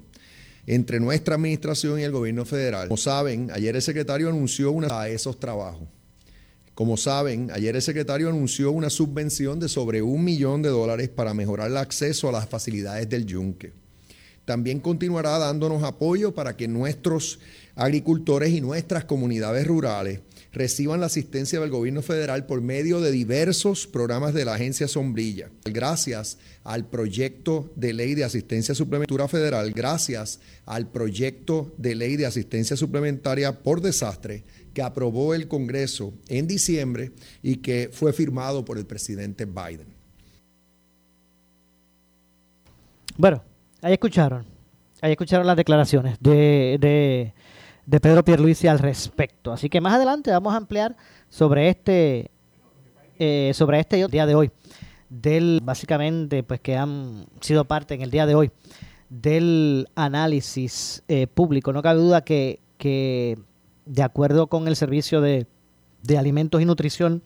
[0.65, 2.89] entre nuestra administración y el gobierno federal.
[2.89, 5.87] Como saben, ayer el secretario anunció a esos trabajos.
[6.75, 11.33] Como saben, ayer el secretario anunció una subvención de sobre un millón de dólares para
[11.33, 13.71] mejorar el acceso a las facilidades del yunque.
[14.45, 17.39] También continuará dándonos apoyo para que nuestros
[17.75, 20.19] agricultores y nuestras comunidades rurales
[20.57, 25.49] reciban la asistencia del gobierno federal por medio de diversos programas de la agencia Sombrilla.
[25.65, 32.25] Gracias al proyecto de ley de asistencia suplementaria federal, gracias al proyecto de ley de
[32.25, 34.43] asistencia suplementaria por desastre
[34.73, 39.87] que aprobó el Congreso en diciembre y que fue firmado por el presidente Biden.
[43.15, 43.43] Bueno,
[43.81, 44.45] ahí escucharon,
[45.01, 47.33] ahí escucharon las declaraciones de, de
[47.87, 49.51] de Pedro Pierluisi al respecto.
[49.51, 50.95] Así que más adelante vamos a ampliar
[51.29, 52.29] sobre este
[53.17, 54.51] eh, sobre este día de hoy
[55.09, 58.51] del básicamente pues que han sido parte en el día de hoy
[59.09, 61.73] del análisis eh, público.
[61.73, 63.39] No cabe duda que, que
[63.85, 65.47] de acuerdo con el servicio de,
[66.03, 67.23] de alimentos y nutrición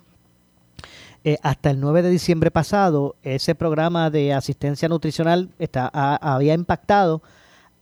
[1.23, 7.23] eh, hasta el 9 de diciembre pasado, ese programa de asistencia nutricional está, había impactado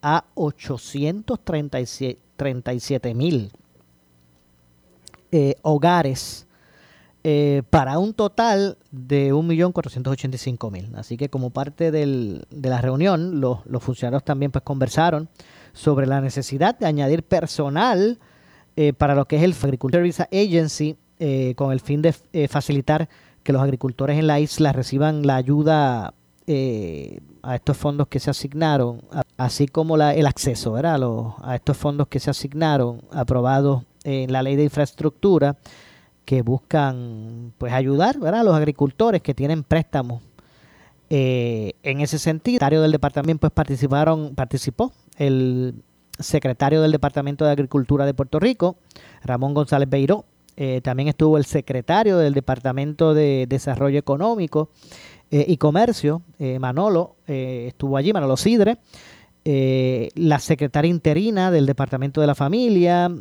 [0.02, 3.52] a 837 37 mil
[5.32, 6.48] eh, hogares
[7.26, 10.96] eh, para un total de 1.485.000.
[10.96, 15.28] Así que como parte de la reunión, los, funcionarios también pues conversaron
[15.74, 18.20] sobre la necesidad de añadir personal
[18.78, 20.98] eh, para lo que es el Agriculture Service Agency
[21.58, 22.14] con el fin de
[22.48, 23.10] facilitar
[23.44, 26.14] que los agricultores en la isla reciban la ayuda
[26.52, 29.04] eh, a estos fondos que se asignaron,
[29.38, 30.76] así como la, el acceso.
[30.76, 35.58] A, estos fondos que se asignaron, aprobados en la ley de infraestructura,
[36.26, 40.24] que buscan pues ayudar a los agricultores que tienen préstamos.
[41.12, 45.76] Eh, en ese sentido, el secretario del departamento pues participaron, participó el
[46.18, 48.78] secretario del Departamento de Agricultura de Puerto Rico,
[49.24, 50.26] Ramón González Beiró,
[50.58, 54.72] eh, también estuvo el secretario del Departamento de Desarrollo Económico
[55.32, 58.80] eh, y Comercio, eh, Manolo, eh, estuvo allí, Manolo Sidre,
[59.46, 63.12] la secretaria interina del Departamento de la Familia,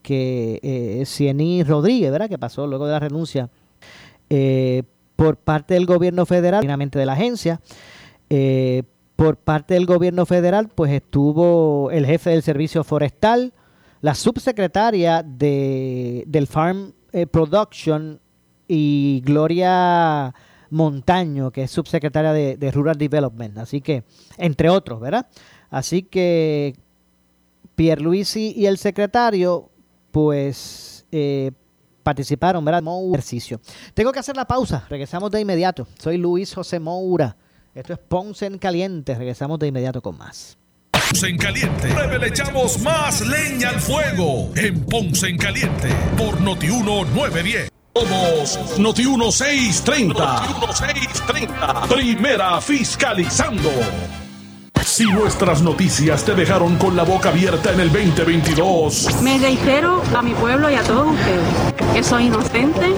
[0.00, 2.30] que Ciení Rodríguez, ¿verdad?
[2.30, 3.50] que pasó luego de la renuncia
[5.16, 7.60] por parte del gobierno federal, finalmente de la agencia.
[9.16, 13.52] por parte del gobierno federal, pues estuvo el jefe del servicio forestal,
[14.00, 16.94] la subsecretaria de, del Farm
[17.30, 18.20] Production
[18.68, 20.34] y Gloria
[20.74, 23.58] Montaño, que es subsecretaria de, Rural Development.
[23.58, 24.04] Así que,
[24.36, 25.26] entre otros, ¿verdad?
[25.70, 26.74] Así que
[27.74, 29.70] Pierluisi y el secretario,
[30.10, 31.52] pues, eh,
[32.02, 32.82] participaron, ¿verdad?
[32.84, 33.60] Un ejercicio.
[33.94, 34.84] Tengo que hacer la pausa.
[34.90, 35.86] Regresamos de inmediato.
[35.98, 37.36] Soy Luis José Moura.
[37.74, 39.14] Esto es Ponce en Caliente.
[39.14, 40.58] Regresamos de inmediato con más.
[40.90, 41.88] Ponce en Caliente.
[42.20, 47.70] le echamos más leña al fuego en Ponce en Caliente por Notiuno 910.
[47.96, 50.14] Somos Noti 1630.
[50.18, 51.86] Noti 1630.
[51.86, 53.70] Primera fiscalizando.
[54.84, 60.20] Si nuestras noticias te dejaron con la boca abierta en el 2022, Me reitero a
[60.20, 62.92] mi pueblo y a todos ustedes que soy inocente,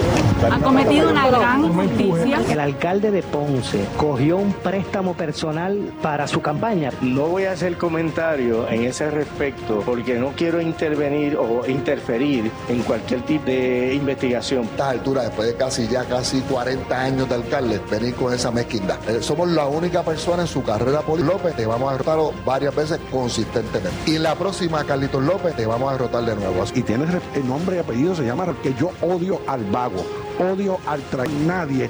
[0.49, 2.41] han cometido una gran injusticia.
[2.49, 6.91] El alcalde de Ponce cogió un préstamo personal para su campaña.
[7.01, 12.81] No voy a hacer comentario en ese respecto porque no quiero intervenir o interferir en
[12.81, 14.63] cualquier tipo de investigación.
[14.63, 18.49] A esta altura, después de casi ya casi 40 años de alcalde, venir con esa
[18.51, 18.97] mezquindad.
[19.07, 21.33] Eh, somos la única persona en su carrera política.
[21.33, 23.95] López, te vamos a derrotar varias veces consistentemente.
[24.07, 26.63] Y la próxima, Carlitos López, te vamos a derrotar de nuevo.
[26.73, 30.03] Y tienes el nombre y apellido, se llama que yo odio al vago,
[30.39, 31.37] odio al traidor.
[31.45, 31.89] Nadie,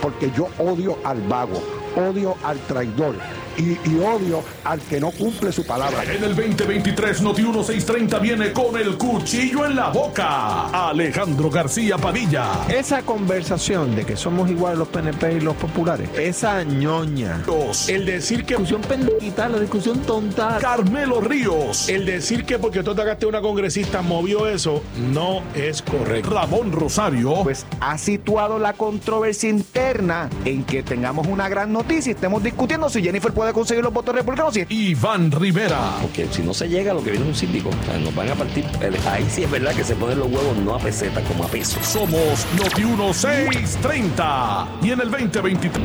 [0.00, 1.60] porque yo odio al vago,
[1.96, 3.16] odio al traidor.
[3.56, 6.02] Y, y, odio al que no cumple su palabra.
[6.04, 10.88] En el 2023 Noti 1630 viene con el cuchillo en la boca.
[10.88, 12.66] Alejandro García Padilla.
[12.68, 17.42] Esa conversación de que somos iguales los PNP y los populares, esa ñoña.
[17.46, 17.88] Dos.
[17.88, 20.58] El decir que discusión pendejita, la discusión tonta.
[20.60, 21.88] Carmelo Ríos.
[21.88, 26.30] El decir que porque tú te una congresista movió eso, no es correcto.
[26.30, 27.42] Ramón Rosario.
[27.42, 32.88] Pues ha situado la controversia interna en que tengamos una gran noticia y estemos discutiendo
[32.88, 34.56] si Jennifer puede conseguir los votos republicanos.
[34.56, 34.66] Y...
[34.68, 35.98] Iván Rivera.
[36.00, 37.68] Porque si no se llega, lo que viene es un síndico.
[37.68, 38.64] O sea, nos van a partir.
[39.10, 41.82] Ahí sí es verdad que se ponen los huevos no a peseta, como a peso.
[41.82, 44.68] Somos Noti 1630.
[44.82, 45.84] Y en el 2023,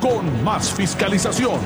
[0.00, 1.60] con más fiscalización.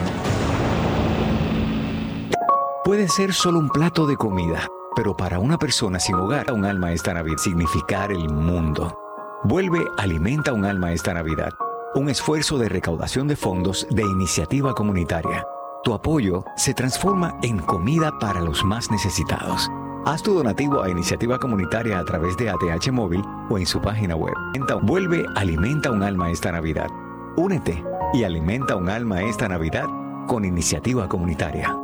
[2.84, 6.92] Puede ser solo un plato de comida, pero para una persona sin hogar, un alma
[6.92, 8.98] esta Navidad significar el mundo.
[9.44, 11.54] Vuelve Alimenta un alma esta Navidad
[11.94, 15.46] un esfuerzo de recaudación de fondos de iniciativa comunitaria.
[15.84, 19.70] Tu apoyo se transforma en comida para los más necesitados.
[20.04, 24.16] Haz tu donativo a iniciativa comunitaria a través de ATH Móvil o en su página
[24.16, 24.34] web.
[24.82, 26.88] Vuelve Alimenta un alma esta Navidad.
[27.36, 29.86] Únete y alimenta un alma esta Navidad
[30.26, 31.83] con iniciativa comunitaria.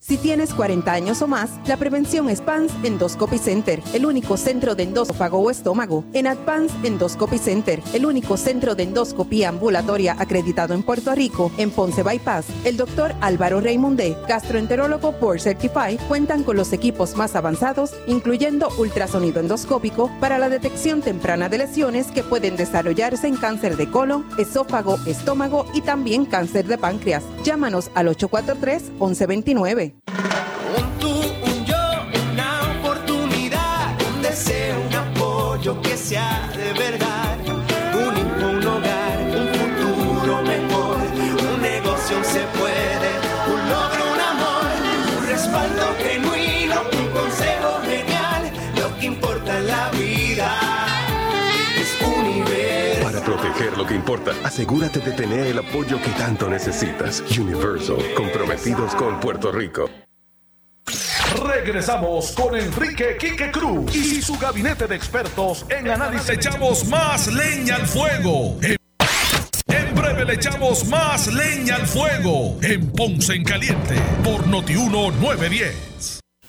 [0.03, 4.73] Si tienes 40 años o más, la prevención es PANS Endoscopy Center, el único centro
[4.73, 6.03] de endófago o estómago.
[6.13, 11.69] En Advance Endoscopy Center, el único centro de endoscopía ambulatoria acreditado en Puerto Rico, en
[11.69, 17.93] Ponce Bypass, el doctor Álvaro Raymondé, gastroenterólogo por Certify, cuentan con los equipos más avanzados,
[18.07, 23.91] incluyendo ultrasonido endoscópico para la detección temprana de lesiones que pueden desarrollarse en cáncer de
[23.91, 27.23] colon, esófago, estómago y también cáncer de páncreas.
[27.43, 29.80] Llámanos al 843-1129.
[29.80, 31.20] Un 9.
[54.21, 57.23] Importa, asegúrate de tener el apoyo que tanto necesitas.
[57.37, 59.89] Universal, comprometidos con Puerto Rico.
[61.43, 66.29] Regresamos con Enrique Quique Cruz y su gabinete de expertos en análisis.
[66.29, 68.57] Echamos más leña al fuego.
[68.61, 68.77] En,
[69.67, 76.20] en breve le echamos más leña al fuego en Ponce en Caliente por Noti 1910.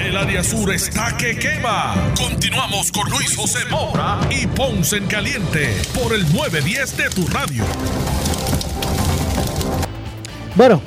[0.00, 1.94] El área sur está que quema.
[2.16, 7.64] Continuamos con Luis José Moura y Ponce en Caliente por el 910 de tu radio.
[10.56, 10.82] Bueno,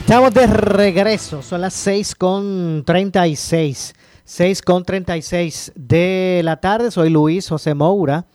[0.00, 1.42] estamos de regreso.
[1.42, 3.94] Son las 6 con 36.
[4.24, 6.90] 6 con 36 de la tarde.
[6.90, 8.26] Soy Luis José Moura.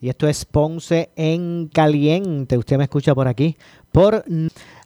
[0.00, 2.56] Y esto es Ponce en Caliente.
[2.56, 3.56] Usted me escucha por aquí.
[3.92, 4.24] Por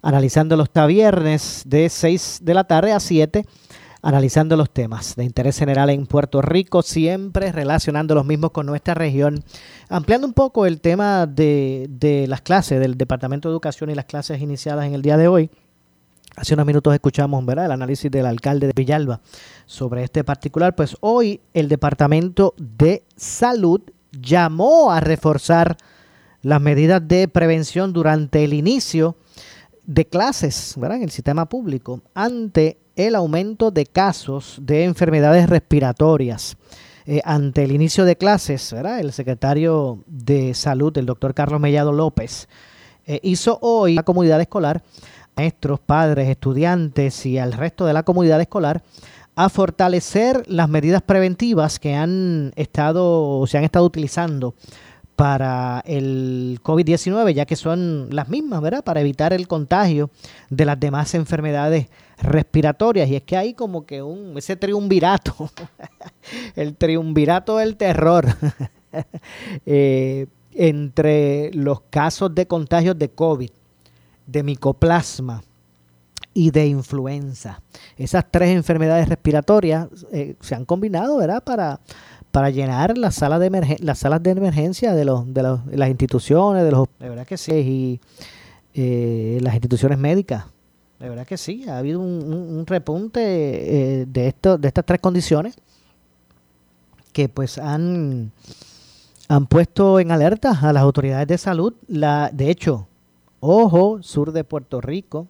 [0.02, 3.44] analizando los viernes de 6 de la tarde a 7
[4.04, 8.92] analizando los temas de interés general en Puerto Rico, siempre relacionando los mismos con nuestra
[8.92, 9.42] región,
[9.88, 14.42] ampliando un poco el tema de, las clases del Departamento de Educación y las clases
[14.42, 15.50] iniciadas en el día de hoy.
[16.36, 17.64] Hace unos minutos escuchamos ¿verdad?
[17.64, 19.22] el análisis del alcalde de Villalba
[19.64, 20.74] sobre este particular.
[20.74, 23.80] Pues hoy el Departamento de Salud
[24.12, 25.78] llamó a reforzar
[26.42, 29.16] las medidas de prevención durante el inicio
[29.86, 30.98] de clases ¿verdad?
[30.98, 36.56] en el sistema público ante el aumento de casos de enfermedades respiratorias.
[37.06, 39.00] Eh, ante el inicio de clases, ¿verdad?
[39.00, 42.48] el secretario de Salud, el doctor Carlos Mellado López,
[43.06, 44.82] eh, hizo hoy a la comunidad escolar,
[45.36, 48.82] maestros, padres, estudiantes y al resto de la comunidad escolar,
[49.36, 54.54] a fortalecer las medidas preventivas que han estado, se han estado utilizando
[55.16, 58.84] para el COVID-19, ya que son las mismas, ¿verdad?
[58.84, 60.10] Para evitar el contagio
[60.50, 61.88] de las demás enfermedades
[62.20, 63.08] respiratorias.
[63.08, 65.50] Y es que hay como que un, ese triunvirato,
[66.56, 68.26] el triunvirato del terror,
[69.66, 73.50] eh, entre los casos de contagios de COVID,
[74.26, 75.42] de micoplasma
[76.32, 77.62] y de influenza.
[77.96, 81.42] Esas tres enfermedades respiratorias eh, se han combinado, ¿verdad?
[81.44, 81.80] Para
[82.34, 86.64] para llenar las salas de las salas de emergencia de los de, los, las instituciones
[86.64, 88.00] de los de verdad que sí y
[88.74, 90.44] eh, las instituciones médicas.
[90.98, 95.54] De verdad que sí ha habido un, repunte eh, de esto de estas tres condiciones
[97.12, 98.32] que pues han
[99.28, 101.72] han puesto en alerta a las autoridades de salud.
[101.86, 102.88] La de hecho
[103.38, 105.28] ojo sur de Puerto Rico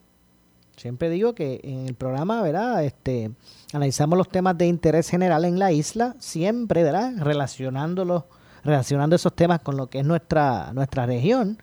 [0.77, 3.31] siempre digo que en el programa verdad este
[3.73, 7.13] analizamos los temas de interés general en la isla, siempre, ¿verdad?
[7.17, 8.23] Relacionándolos,
[8.63, 11.57] relacionando esos temas con lo que es nuestra, nuestra región.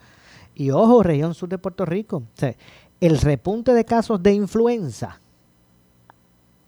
[0.55, 2.25] Y ojo, región sur de Puerto Rico.
[3.01, 5.21] el repunte de casos de influenza,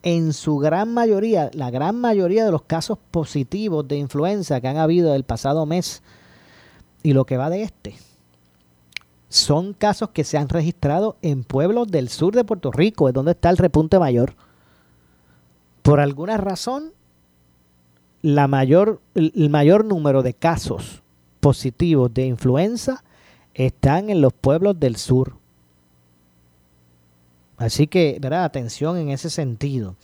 [0.03, 4.77] en su gran mayoría, la gran mayoría de los casos positivos de influenza que han
[4.77, 6.03] habido el pasado mes
[7.03, 7.95] y lo que va de este,
[9.35, 13.33] son casos que se han registrado en pueblos del sur de Puerto Rico, es donde
[13.33, 14.35] está el repunte mayor
[15.85, 16.95] por alguna razón,
[18.23, 21.03] la mayor, el mayor número de casos
[21.41, 23.05] positivos de influenza
[23.53, 25.37] están en los pueblos del sur.
[27.59, 28.45] Así que, ¿verdad?
[28.45, 29.95] Atención en ese sentido.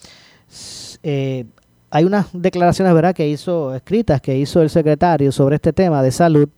[1.03, 1.47] Eh,
[1.89, 6.13] hay unas declaraciones, ¿verdad?, que hizo, escritas, que hizo el secretario sobre este tema de
[6.13, 6.51] salud,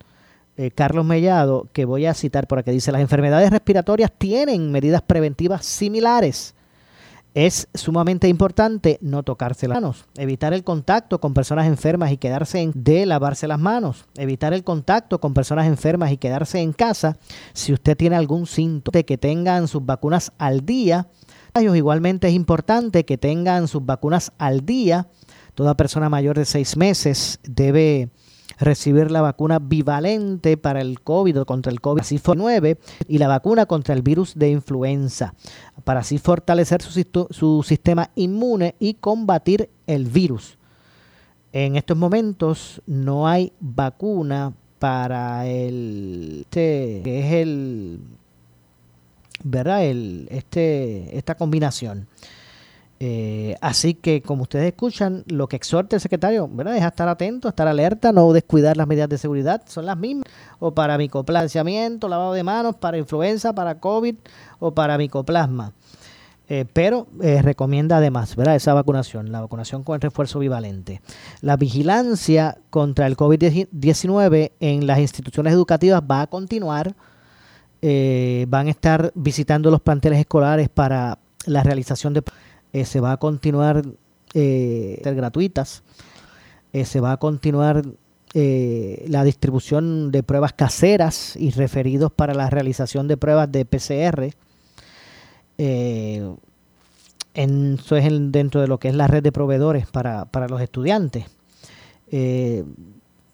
[0.57, 2.71] eh, Carlos Mellado, que voy a citar por aquí.
[2.71, 6.55] Dice, las enfermedades respiratorias tienen medidas preventivas similares
[7.35, 12.61] es sumamente importante no tocarse las manos, evitar el contacto con personas enfermas y quedarse
[12.61, 17.17] en de lavarse las manos, evitar el contacto con personas enfermas y quedarse en casa
[17.55, 21.09] si usted tiene algún síntoma de que tengan sus vacunas al día.
[21.55, 25.09] Igualmente es importante que tengan sus vacunas al día.
[25.55, 28.11] Toda persona mayor de seis meses debe
[28.59, 32.79] recibir la vacuna bivalente para el COVID contra el COVID-19
[33.09, 35.35] y la vacuna contra el virus de influenza,
[35.85, 40.59] para así fortalecer su, su sistema inmune y combatir el virus.
[41.53, 48.01] En estos momentos no hay vacuna para el este, que es el
[49.45, 52.09] verdad el este esta combinación
[53.05, 56.77] eh, así que, como ustedes escuchan, lo que exhorta el secretario ¿verdad?
[56.77, 60.25] es estar atento, estar alerta, no descuidar las medidas de seguridad, son las mismas,
[60.61, 64.15] o para micoplasmiamiento, lavado de manos, para influenza, para COVID
[64.61, 65.73] o para micoplasma.
[66.49, 68.55] Eh, pero eh, recomienda además ¿verdad?
[68.55, 71.01] esa vacunación, la vacunación con el refuerzo bivalente.
[71.41, 76.95] La vigilancia contra el COVID-19 en las instituciones educativas va a continuar.
[77.83, 82.23] van a estar visitando los planteles escolares para la realización de
[82.73, 83.83] eh, se va a continuar
[84.35, 85.83] eh, ser gratuitas,
[86.73, 87.83] eh, se va a continuar
[88.35, 94.33] la distribución de pruebas caseras y referidos para la realización de pruebas de PCR.
[95.59, 96.39] En-
[97.79, 100.61] eso es en- dentro de lo que es la red de proveedores para, para los
[100.63, 101.27] estudiantes.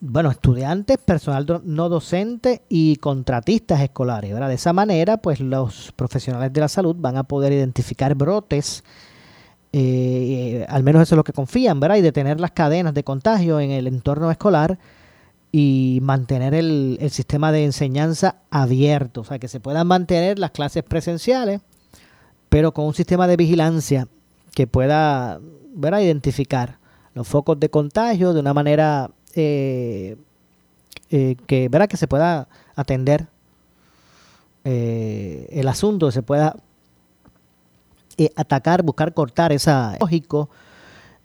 [0.00, 4.32] Bueno, estudiantes, personal do- no docente y contratistas escolares.
[4.32, 4.48] ¿verdad?
[4.48, 8.84] De esa manera, pues los profesionales de la salud van a poder identificar brotes,
[9.72, 11.96] eh, al menos eso es lo que confían, ¿verdad?
[11.96, 14.78] Y detener las cadenas de contagio en el entorno escolar
[15.52, 20.50] y mantener el, el sistema de enseñanza abierto, o sea, que se puedan mantener las
[20.50, 21.60] clases presenciales,
[22.48, 24.08] pero con un sistema de vigilancia
[24.54, 25.40] que pueda
[25.74, 26.00] ¿verdad?
[26.00, 26.78] identificar
[27.14, 30.16] los focos de contagio de una manera eh,
[31.10, 31.88] eh, que, ¿verdad?
[31.88, 33.26] que se pueda atender
[34.64, 36.56] eh, el asunto, se pueda
[38.18, 40.50] eh, atacar, buscar cortar esa lógico.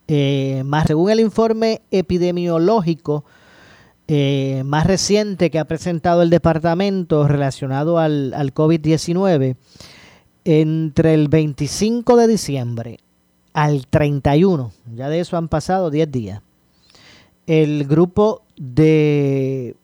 [0.07, 3.23] Eh, más según el informe epidemiológico
[4.07, 9.55] eh, más reciente que ha presentado el departamento relacionado al, al COVID-19,
[10.43, 12.99] entre el 25 de diciembre
[13.53, 16.41] al 31, ya de eso han pasado 10 días,
[17.47, 19.77] el grupo de,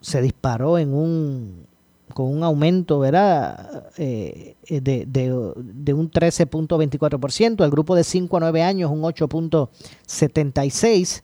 [0.00, 1.66] se disparó en un
[2.14, 3.84] con un aumento ¿verdad?
[3.96, 11.22] Eh, de, de- de un 13.24%, el grupo de 5 a 9 años un 8.76%,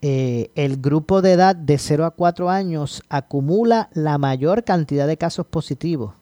[0.08, 5.16] eh, el grupo de edad de 0 a 4 años acumula la mayor cantidad de
[5.16, 6.14] casos positivos,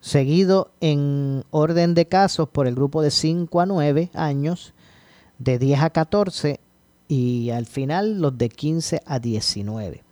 [0.00, 4.72] seguido en orden de casos por el grupo de 5 a 9 años,
[5.40, 6.60] de 10 a 14
[7.08, 10.04] y al final los de 15 a 19.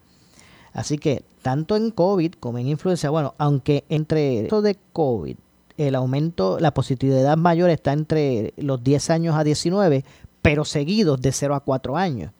[0.73, 5.37] Así que tanto en COVID como en influenza, bueno, aunque entre esto de COVID,
[5.77, 10.05] el aumento, la positividad mayor está entre los 10 años a 19,
[10.43, 12.33] pero seguidos de 0 a 4 años.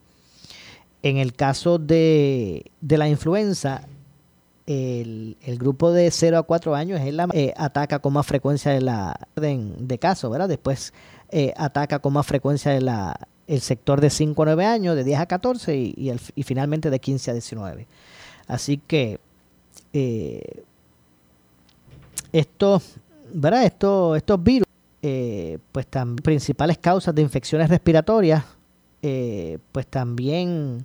[1.03, 3.83] En el caso de, de la influenza,
[4.67, 8.71] el, el grupo de 0 a 4 años es la, eh, ataca con más frecuencia
[8.73, 10.49] de la orden de casos, ¿verdad?
[10.49, 10.93] Después
[11.31, 15.03] eh, ataca con más frecuencia de la, el sector de 5 a 9 años, de
[15.03, 17.87] 10 a 14 y, y, el- y finalmente de 15 a 19.
[18.47, 19.19] Así que
[19.93, 20.63] eh,
[22.33, 22.95] estos,
[23.35, 23.65] ¿verdad?
[23.65, 24.67] Estos, estos virus,
[25.03, 28.45] eh, pues también principales causas de infecciones respiratorias,
[29.03, 30.85] eh, pues también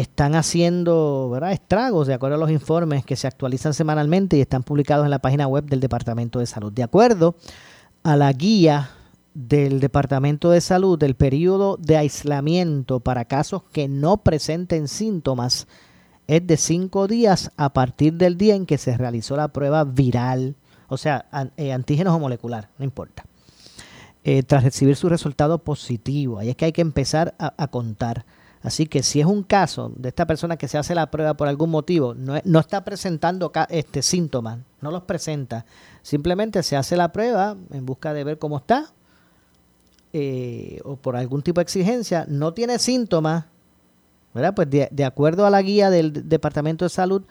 [0.00, 5.06] están haciendo estragos de acuerdo a los informes que se actualizan semanalmente y están publicados
[5.06, 6.70] en la página web del Departamento de Salud.
[6.70, 7.36] De acuerdo
[8.02, 8.90] a la guía
[9.32, 15.66] del Departamento de Salud del periodo de aislamiento para casos que no presenten síntomas
[16.26, 20.56] es de cinco días a partir del día en que se realizó la prueba viral,
[20.88, 21.24] o sea,
[21.56, 23.24] eh, antígenos o molecular, no importa.
[24.24, 28.26] Eh, tras recibir su resultado positivo, ahí es que hay que empezar a contar.
[28.66, 31.46] Así que si es un caso de esta persona que se hace la prueba por
[31.46, 35.64] algún motivo, no, es- no está presentando este, síntomas, no los presenta,
[36.02, 38.92] simplemente se hace la prueba en busca de ver cómo está,
[40.12, 43.44] eh, o por algún tipo de exigencia, no tiene síntomas,
[44.34, 44.52] ¿verdad?
[44.56, 47.22] Pues de, acuerdo a la guía del Departamento de Salud,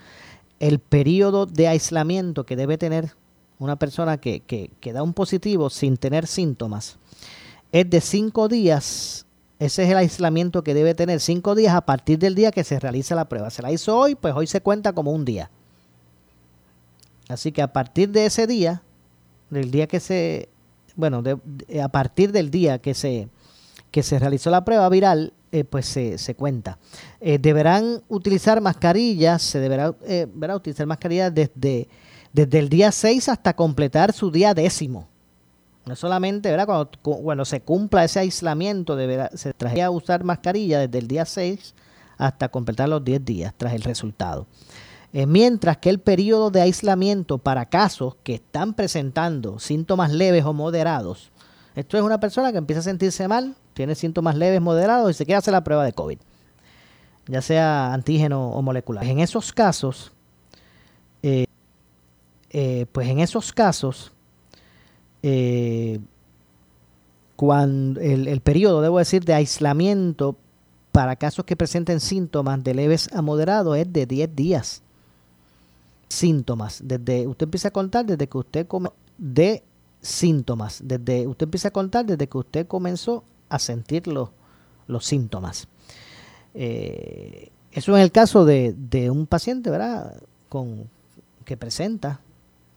[0.62, 3.12] el periodo de aislamiento que debe tener
[3.60, 6.98] una persona que da un positivo sin tener síntomas
[7.74, 9.26] es de cinco días.
[9.66, 12.80] Ese es el aislamiento que debe tener cinco días a partir del día que se
[12.80, 13.50] realiza la prueba.
[13.50, 15.50] Se la hizo hoy, pues hoy se cuenta como un día.
[17.30, 18.84] Así que a partir de ese día,
[19.50, 20.50] del día que se,
[20.96, 21.24] bueno,
[21.82, 23.28] a partir del día que se,
[23.90, 26.78] que se realizó la prueba viral, eh, pues se, se cuenta.
[27.20, 31.90] Eh, deberán utilizar mascarillas, se deberá eh, utilizar mascarillas desde,
[32.32, 35.08] desde el día 6 hasta completar su día décimo.
[35.86, 36.66] No solamente, ¿verdad?
[36.66, 41.08] Cuando, cu- cuando se cumpla ese aislamiento, deberá, se trajería a usar mascarilla desde el
[41.08, 41.76] día 6
[42.18, 44.48] hasta completar los 10 días tras el resultado.
[45.14, 50.54] Eh, mientras que el periodo de aislamiento para casos que están presentando síntomas leves o
[50.54, 51.32] moderados,
[51.76, 55.26] esto es una persona que empieza a sentirse mal, tiene síntomas leves, moderados y se
[55.26, 56.18] quiere hacer la prueba de COVID,
[57.28, 59.06] ya sea antígeno o molecular.
[59.06, 60.12] En esos casos,
[61.22, 61.46] eh,
[62.50, 64.12] eh, pues en esos casos,
[65.28, 66.00] eh,
[67.36, 70.38] cuando el, el periodo, debo decir, de aislamiento
[70.92, 74.84] para casos que presenten síntomas de leves a moderados es de 10 días.
[76.10, 79.64] Síntomas, desde usted empieza a contar desde que usted come, de
[80.00, 84.30] síntomas, desde usted empieza a contar desde que usted comenzó a sentir los,
[84.86, 85.68] los síntomas.
[86.54, 90.22] Eh, eso es el caso de, de un paciente, ¿verdad?
[90.50, 90.88] Con,
[91.46, 92.20] que presenta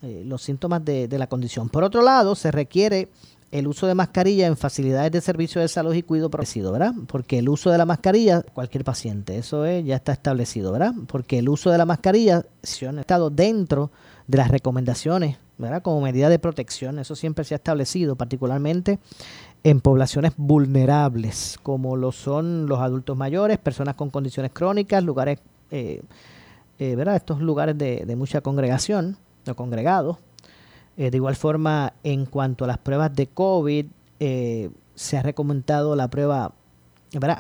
[0.03, 1.69] eh, los síntomas de, la condición.
[1.69, 3.09] Por otro lado, se requiere
[3.51, 6.93] el uso de mascarilla en facilidades de servicio de salud y cuidado protegido, ¿verdad?
[7.07, 10.93] Porque el uso de la mascarilla, cualquier paciente, eso es, ya está establecido, ¿verdad?
[11.09, 13.91] Porque el uso de la mascarilla si ha estado dentro
[14.27, 15.83] de las recomendaciones, ¿verdad?
[15.83, 18.99] Como medida de protección, eso siempre se ha establecido, particularmente
[19.65, 25.41] en poblaciones vulnerables, como lo son los adultos mayores, personas con condiciones crónicas, lugares,
[25.71, 26.03] eh,
[26.79, 27.17] eh, ¿verdad?
[27.17, 29.17] Estos lugares de, de mucha congregación,
[29.51, 30.17] o congregados.
[30.97, 33.87] Eh, de igual forma, en cuanto a las pruebas de COVID,
[34.21, 36.53] eh, se ha recomendado la prueba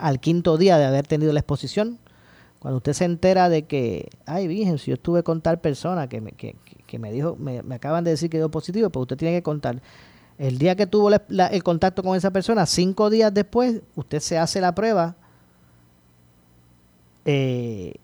[0.01, 1.99] al quinto día de haber tenido la exposición.
[2.61, 6.21] Cuando usted se entera de que, ay, virgen, si yo estuve con tal persona que
[6.21, 6.57] me, que,
[6.87, 9.43] que- me dijo, me, me acaban de decir que dio positivo, pues usted tiene que
[9.43, 9.81] contar.
[10.39, 14.61] El día que tuvo el contacto con esa persona, cinco días después, usted se hace
[14.61, 15.17] la prueba,
[17.25, 17.95] eh,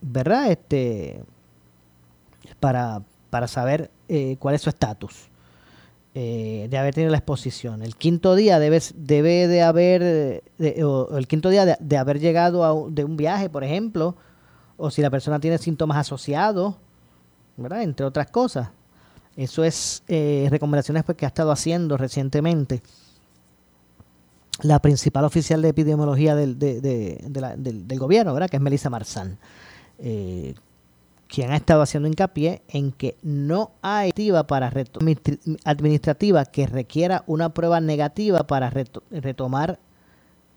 [0.00, 0.50] ¿verdad?
[0.50, 1.22] Este,
[2.62, 5.28] para, para saber eh, cuál es su estatus
[6.14, 7.82] eh, de haber tenido la exposición.
[7.82, 12.88] El quinto día debe, debe de haber, de- o, el quinto día de, haber llegado
[12.88, 14.14] de un viaje, por ejemplo,
[14.76, 16.76] o si la persona tiene síntomas asociados,
[17.56, 17.82] ¿verdad?
[17.82, 18.68] Entre otras cosas.
[19.36, 22.80] Eso es eh, recomendaciones pues, que ha estado haciendo recientemente
[24.62, 28.48] la principal oficial de epidemiología del, del, gobierno, ¿verdad?
[28.48, 29.36] Que es Melissa Marzán.
[31.32, 34.70] Quien ha estado haciendo hincapié en que no hay activa para
[35.64, 39.78] administrativa que requiera una prueba negativa para reto- retomar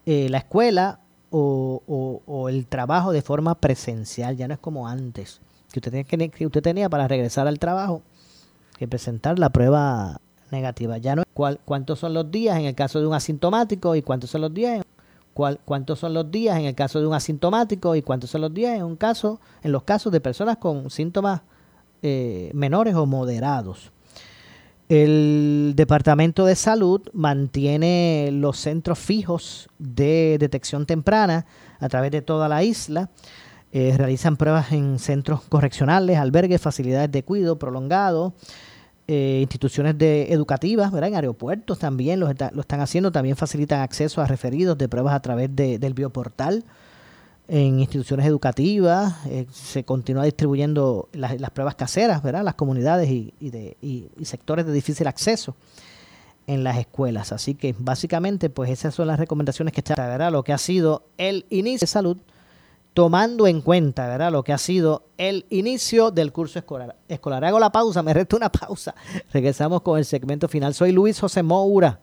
[0.06, 1.00] eh, la escuela
[1.32, 4.36] o, el trabajo de forma presencial.
[4.36, 5.40] Ya no es como antes,
[5.72, 8.02] que usted, tenía que, que usted tenía para regresar al trabajo
[8.78, 10.20] que presentar la prueba
[10.52, 10.98] negativa.
[10.98, 14.02] Ya no es cuál, cuántos son los días en el caso de un asintomático y
[14.02, 14.84] cuántos son los días en,
[15.36, 18.54] cuál- cuántos son los días en el caso de un asintomático y cuántos son los
[18.54, 21.42] días en un caso en los casos de personas con síntomas
[22.02, 23.92] eh, menores o moderados.
[24.88, 31.48] El Departamento de Salud mantiene los centros fijos de detección temprana
[31.80, 33.10] a través de toda la isla.
[33.72, 38.36] Eh, realizan pruebas en centros correccionales, albergues, facilidades de cuidado prolongado,
[39.08, 41.10] eh, instituciones de educativas, ¿verdad?
[41.10, 43.12] en aeropuertos también lo, está- lo están haciendo.
[43.12, 46.64] También facilitan acceso a referidos de pruebas a través de- del bioportal
[47.48, 52.44] en instituciones educativas, eh, se continúa distribuyendo las, las pruebas caseras, ¿verdad?
[52.44, 55.56] Las comunidades y, y de, y- y sectores de difícil acceso
[56.48, 57.32] en las escuelas.
[57.32, 60.32] Así que básicamente, pues esas son las recomendaciones que está, ¿verdad?
[60.32, 62.18] Lo que ha sido el inicio de salud,
[62.96, 64.32] tomando en cuenta, ¿verdad?
[64.32, 66.96] Lo que ha sido el inicio del curso escolar.
[67.10, 67.44] escolar.
[67.44, 68.96] Hago la pausa, me resta una pausa.
[69.34, 70.74] Regresamos con el segmento final.
[70.74, 72.00] Soy Luis José Moura.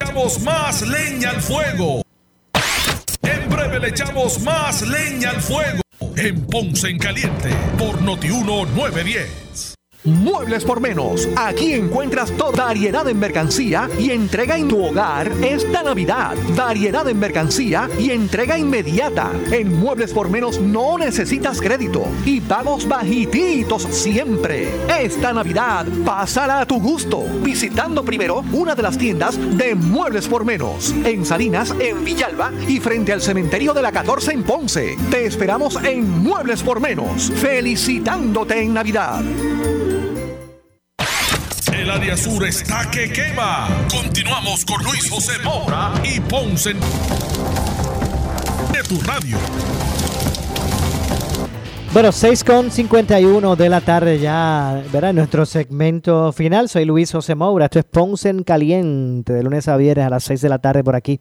[0.00, 2.02] echamos más leña al fuego.
[3.22, 5.82] En breve le echamos más leña al fuego.
[6.16, 9.73] En Ponce en Caliente por Notiuno 910.
[10.04, 11.26] Muebles por menos.
[11.34, 16.34] Aquí encuentras toda variedad en mercancía y entrega en tu hogar esta Navidad.
[16.54, 19.30] Variedad en mercancía y entrega inmediata.
[19.50, 24.68] En Muebles por menos no necesitas crédito y pagos bajititos siempre.
[25.00, 30.44] Esta Navidad pásala a tu gusto visitando primero una de las tiendas de Muebles por
[30.44, 34.98] menos en Salinas, en Villalba y frente al cementerio de la 14 en Ponce.
[35.10, 39.22] Te esperamos en Muebles por menos, felicitándote en Navidad.
[41.76, 43.66] El área sur está que quema.
[43.90, 46.78] Continuamos con Luis José Moura y Ponce de
[48.88, 49.36] tu radio.
[51.92, 55.12] Bueno, 6 con 51 de la tarde ya, ¿verdad?
[55.12, 57.64] Nuestro segmento final, soy Luis José Moura.
[57.64, 60.84] Esto es Ponce en Caliente, de lunes a viernes a las 6 de la tarde
[60.84, 61.18] por aquí.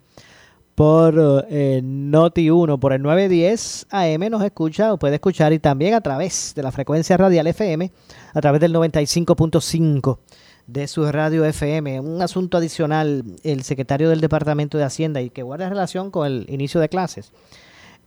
[0.76, 5.96] Por eh, Noti 1, por el 910 AM nos escucha o puede escuchar y también
[5.96, 7.92] a través de la frecuencia radial FM,
[8.34, 10.20] a través del 95.5
[10.68, 12.00] de su radio FM.
[12.00, 16.46] Un asunto adicional, el secretario del Departamento de Hacienda y que guarda relación con el
[16.50, 17.32] inicio de clases.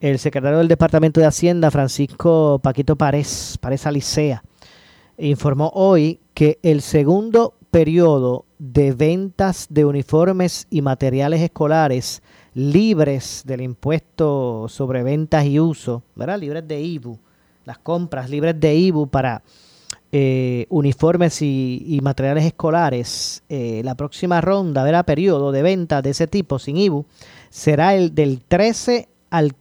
[0.01, 4.43] El secretario del Departamento de Hacienda, Francisco Paquito Párez, Párez Alicea,
[5.19, 12.23] informó hoy que el segundo periodo de ventas de uniformes y materiales escolares
[12.55, 16.39] libres del impuesto sobre ventas y uso, ¿verdad?
[16.39, 17.19] Libres de IBU,
[17.65, 19.43] las compras libres de IBU para
[20.12, 25.05] eh, uniformes y, materiales escolares, eh, la próxima ronda, ¿verdad?
[25.05, 27.05] Periodo de ventas de ese tipo sin IBU
[27.51, 29.55] será el del 13 al...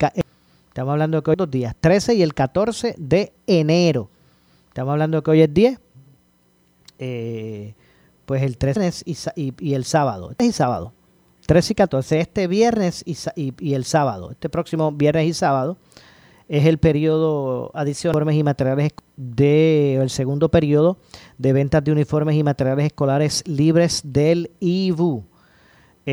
[0.68, 4.10] Estamos hablando que hoy dos días, 13 y el 14 de enero.
[4.68, 5.80] Estamos hablando que hoy es 10.
[7.00, 7.74] Eh,
[8.26, 9.04] pues el 13
[9.36, 10.32] y, el sábado.
[10.38, 10.92] Es el sábado.
[11.48, 12.20] 13 y 14.
[12.20, 14.32] Este viernes y, el sábado.
[14.32, 15.78] Este próximo viernes y sábado
[16.48, 20.98] es el periodo adicional de uniformes y materiales de el segundo periodo
[21.38, 25.24] de ventas de uniformes y materiales escolares libres del IBU.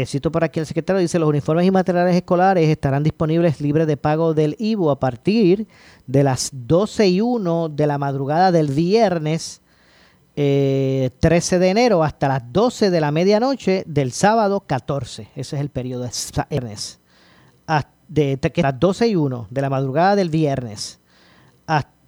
[0.07, 3.99] Cito por aquí el secretario, dice, los uniformes y materiales escolares estarán disponibles libres de
[3.99, 5.67] pago del IBU a partir
[6.07, 9.61] de las 12 y 1 de la madrugada del viernes
[10.35, 15.29] eh, 13 de enero hasta las 12 de la medianoche del sábado 14.
[15.37, 16.11] Ese es el periodo de
[16.49, 16.99] viernes.
[18.13, 21.01] De, de las 12 y 1 de la madrugada del viernes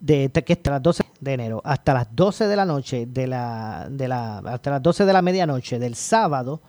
[0.05, 4.07] de, de las 12 de enero hasta las 12 de la noche de la, de
[4.07, 6.61] la hasta las 12 de la medianoche del sábado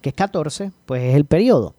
[0.00, 1.76] que es 14, pues es el periodo.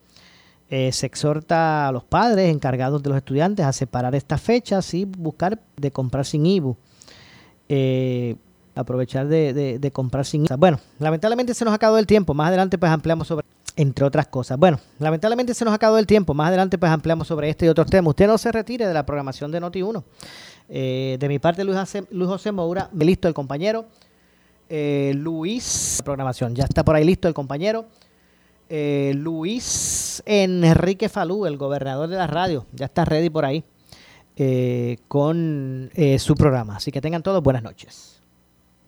[0.70, 5.04] Eh, se exhorta a los padres encargados de los estudiantes a separar estas fechas y
[5.04, 6.78] buscar de comprar sin IBU.
[7.68, 8.38] Eh,
[8.76, 10.56] aprovechar de, de, de, comprar sin IBU.
[10.58, 12.34] Bueno, lamentablemente se nos acabado el tiempo.
[12.34, 13.46] Más adelante pues ampliamos sobre,
[13.76, 14.58] entre otras cosas.
[14.58, 16.34] Bueno, lamentablemente se nos acabado el tiempo.
[16.34, 18.10] Más adelante pues ampliamos sobre este y otros temas.
[18.10, 20.04] Usted no se retire de la programación de Noti1.
[20.70, 23.86] Eh, de mi parte, Luis José, Luis José Moura, listo el compañero.
[24.70, 27.86] Eh, Luis, programación, ya está por ahí listo el compañero.
[28.70, 33.64] Eh, Luis Enrique Falú, el gobernador de la radio, ya está ready por ahí
[35.08, 36.78] con su programa.
[36.78, 38.13] Así que tengan todos buenas noches.